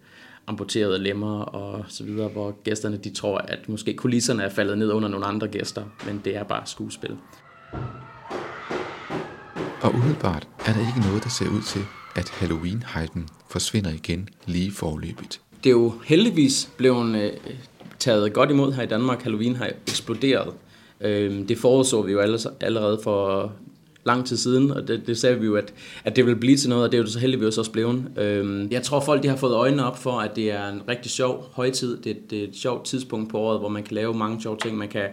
amputerede 0.48 1.00
lemmer 1.00 1.42
og 1.42 1.86
så 1.88 2.04
videre, 2.04 2.28
hvor 2.28 2.56
gæsterne 2.64 2.98
de 2.98 3.10
tror, 3.10 3.38
at 3.38 3.70
måske 3.70 3.94
kulisserne 3.94 4.44
er 4.44 4.50
faldet 4.50 4.78
ned 4.78 4.92
under 4.92 5.10
nogle 5.10 5.26
andre 5.26 5.48
gæster, 5.48 5.84
men 6.06 6.22
det 6.26 6.36
er 6.36 6.44
bare 6.44 6.66
skuespil. 6.66 7.18
Og 9.82 9.94
umiddelbart 9.94 10.48
er 10.60 10.74
der 10.74 10.80
ikke 10.80 11.08
noget, 11.08 11.24
der 11.24 11.30
ser 11.30 11.50
ud 11.50 11.62
til, 11.62 11.82
at 12.16 12.30
Halloween-hypen 12.30 13.28
forsvinder 13.50 13.92
igen 13.92 14.30
lige 14.46 14.72
forløbigt. 14.72 15.42
Det 15.64 15.70
er 15.70 15.74
jo 15.74 15.94
heldigvis 16.06 16.72
blevet 16.78 17.16
øh, 17.16 17.32
taget 18.00 18.34
godt 18.34 18.52
imod 18.52 18.74
her 18.74 18.84
i 18.84 18.88
Danmark. 18.88 19.24
Halloween 19.24 19.56
har 19.56 19.72
eksploderet. 19.88 20.54
Øh, 21.02 21.48
det 21.48 21.58
forudså 21.58 22.02
vi 22.02 22.12
jo 22.12 22.20
allerede 22.62 23.00
for 23.04 23.52
lang 24.08 24.26
tid 24.26 24.38
siden, 24.38 24.72
og 24.72 24.88
det, 24.88 25.08
det 25.08 25.18
sagde 25.18 25.40
vi 25.40 25.46
jo, 25.46 25.56
at, 25.56 25.74
at 26.04 26.16
det 26.16 26.26
vil 26.26 26.36
blive 26.36 26.58
til 26.58 26.70
noget, 26.70 26.86
og 26.86 26.92
det 26.92 26.98
er 26.98 27.02
jo 27.02 27.08
så 27.08 27.20
heldigvis 27.20 27.58
også 27.58 27.72
blevet. 27.72 28.04
Øhm, 28.18 28.68
jeg 28.72 28.84
tror, 28.84 29.00
folk 29.00 29.24
de 29.24 29.28
har 29.28 29.36
fået 29.36 29.54
øjnene 29.54 29.86
op 29.86 30.00
for, 30.00 30.20
at 30.20 30.36
det 30.36 30.52
er 30.52 30.68
en 30.68 30.82
rigtig 30.88 31.12
sjov 31.12 31.50
højtid. 31.54 31.98
Det, 31.98 32.18
det 32.30 32.40
er 32.40 32.48
et 32.48 32.56
sjovt 32.56 32.86
tidspunkt 32.86 33.32
på 33.32 33.40
året, 33.40 33.60
hvor 33.60 33.70
man 33.70 33.84
kan 33.84 33.96
lave 33.96 34.14
mange 34.14 34.42
sjove 34.42 34.58
ting. 34.58 34.78
Man 34.78 34.88
kan 34.88 35.04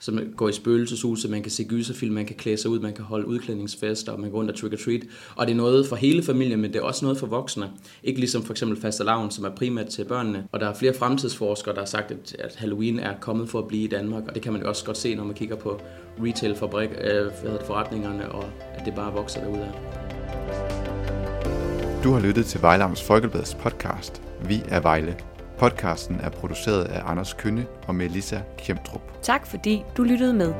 som 0.00 0.20
går 0.36 0.48
i 0.48 0.52
spøgelseshus, 0.52 1.26
man 1.28 1.42
kan 1.42 1.50
se 1.50 1.64
gyserfilm, 1.64 2.14
man 2.14 2.26
kan 2.26 2.36
klæde 2.36 2.56
sig 2.56 2.70
ud, 2.70 2.80
man 2.80 2.92
kan 2.92 3.04
holde 3.04 3.26
udklædningsfester, 3.26 4.12
og 4.12 4.20
man 4.20 4.30
går 4.30 4.38
rundt 4.38 4.50
og 4.50 4.56
trick 4.56 4.72
or 4.72 4.76
treat. 4.76 5.02
Og 5.36 5.46
det 5.46 5.52
er 5.52 5.56
noget 5.56 5.86
for 5.86 5.96
hele 5.96 6.22
familien, 6.22 6.60
men 6.60 6.72
det 6.72 6.78
er 6.78 6.82
også 6.82 7.04
noget 7.04 7.18
for 7.18 7.26
voksne. 7.26 7.70
Ikke 8.02 8.20
ligesom 8.20 8.42
for 8.42 8.52
eksempel 8.52 8.80
fastelavn, 8.80 9.30
som 9.30 9.44
er 9.44 9.50
primært 9.50 9.86
til 9.86 10.04
børnene. 10.04 10.44
Og 10.52 10.60
der 10.60 10.66
er 10.68 10.74
flere 10.74 10.94
fremtidsforskere, 10.94 11.74
der 11.74 11.80
har 11.80 11.86
sagt, 11.86 12.12
at, 12.38 12.56
Halloween 12.56 12.98
er 12.98 13.14
kommet 13.20 13.48
for 13.48 13.58
at 13.58 13.68
blive 13.68 13.84
i 13.84 13.86
Danmark, 13.86 14.22
og 14.28 14.34
det 14.34 14.42
kan 14.42 14.52
man 14.52 14.62
jo 14.62 14.68
også 14.68 14.84
godt 14.84 14.98
se, 14.98 15.14
når 15.14 15.24
man 15.24 15.34
kigger 15.34 15.56
på 15.56 15.80
retail-fabrik, 16.20 16.90
øh, 17.00 17.30
forretningerne, 17.66 18.32
og 18.32 18.44
at 18.74 18.84
det 18.84 18.94
bare 18.94 19.12
vokser 19.12 19.40
derudad. 19.40 19.68
Du 22.04 22.12
har 22.12 22.20
lyttet 22.20 22.46
til 22.46 22.62
Vejlams 22.62 23.02
Folkebladets 23.02 23.54
podcast. 23.54 24.22
Vi 24.48 24.62
er 24.68 24.80
Vejle. 24.80 25.37
Podcasten 25.58 26.20
er 26.20 26.30
produceret 26.30 26.84
af 26.84 27.02
Anders 27.10 27.32
Kønne 27.32 27.66
og 27.86 27.94
Melissa 27.94 28.40
Kjemtrup. 28.58 29.00
Tak 29.22 29.46
fordi 29.46 29.84
du 29.96 30.02
lyttede 30.02 30.34
med. 30.34 30.54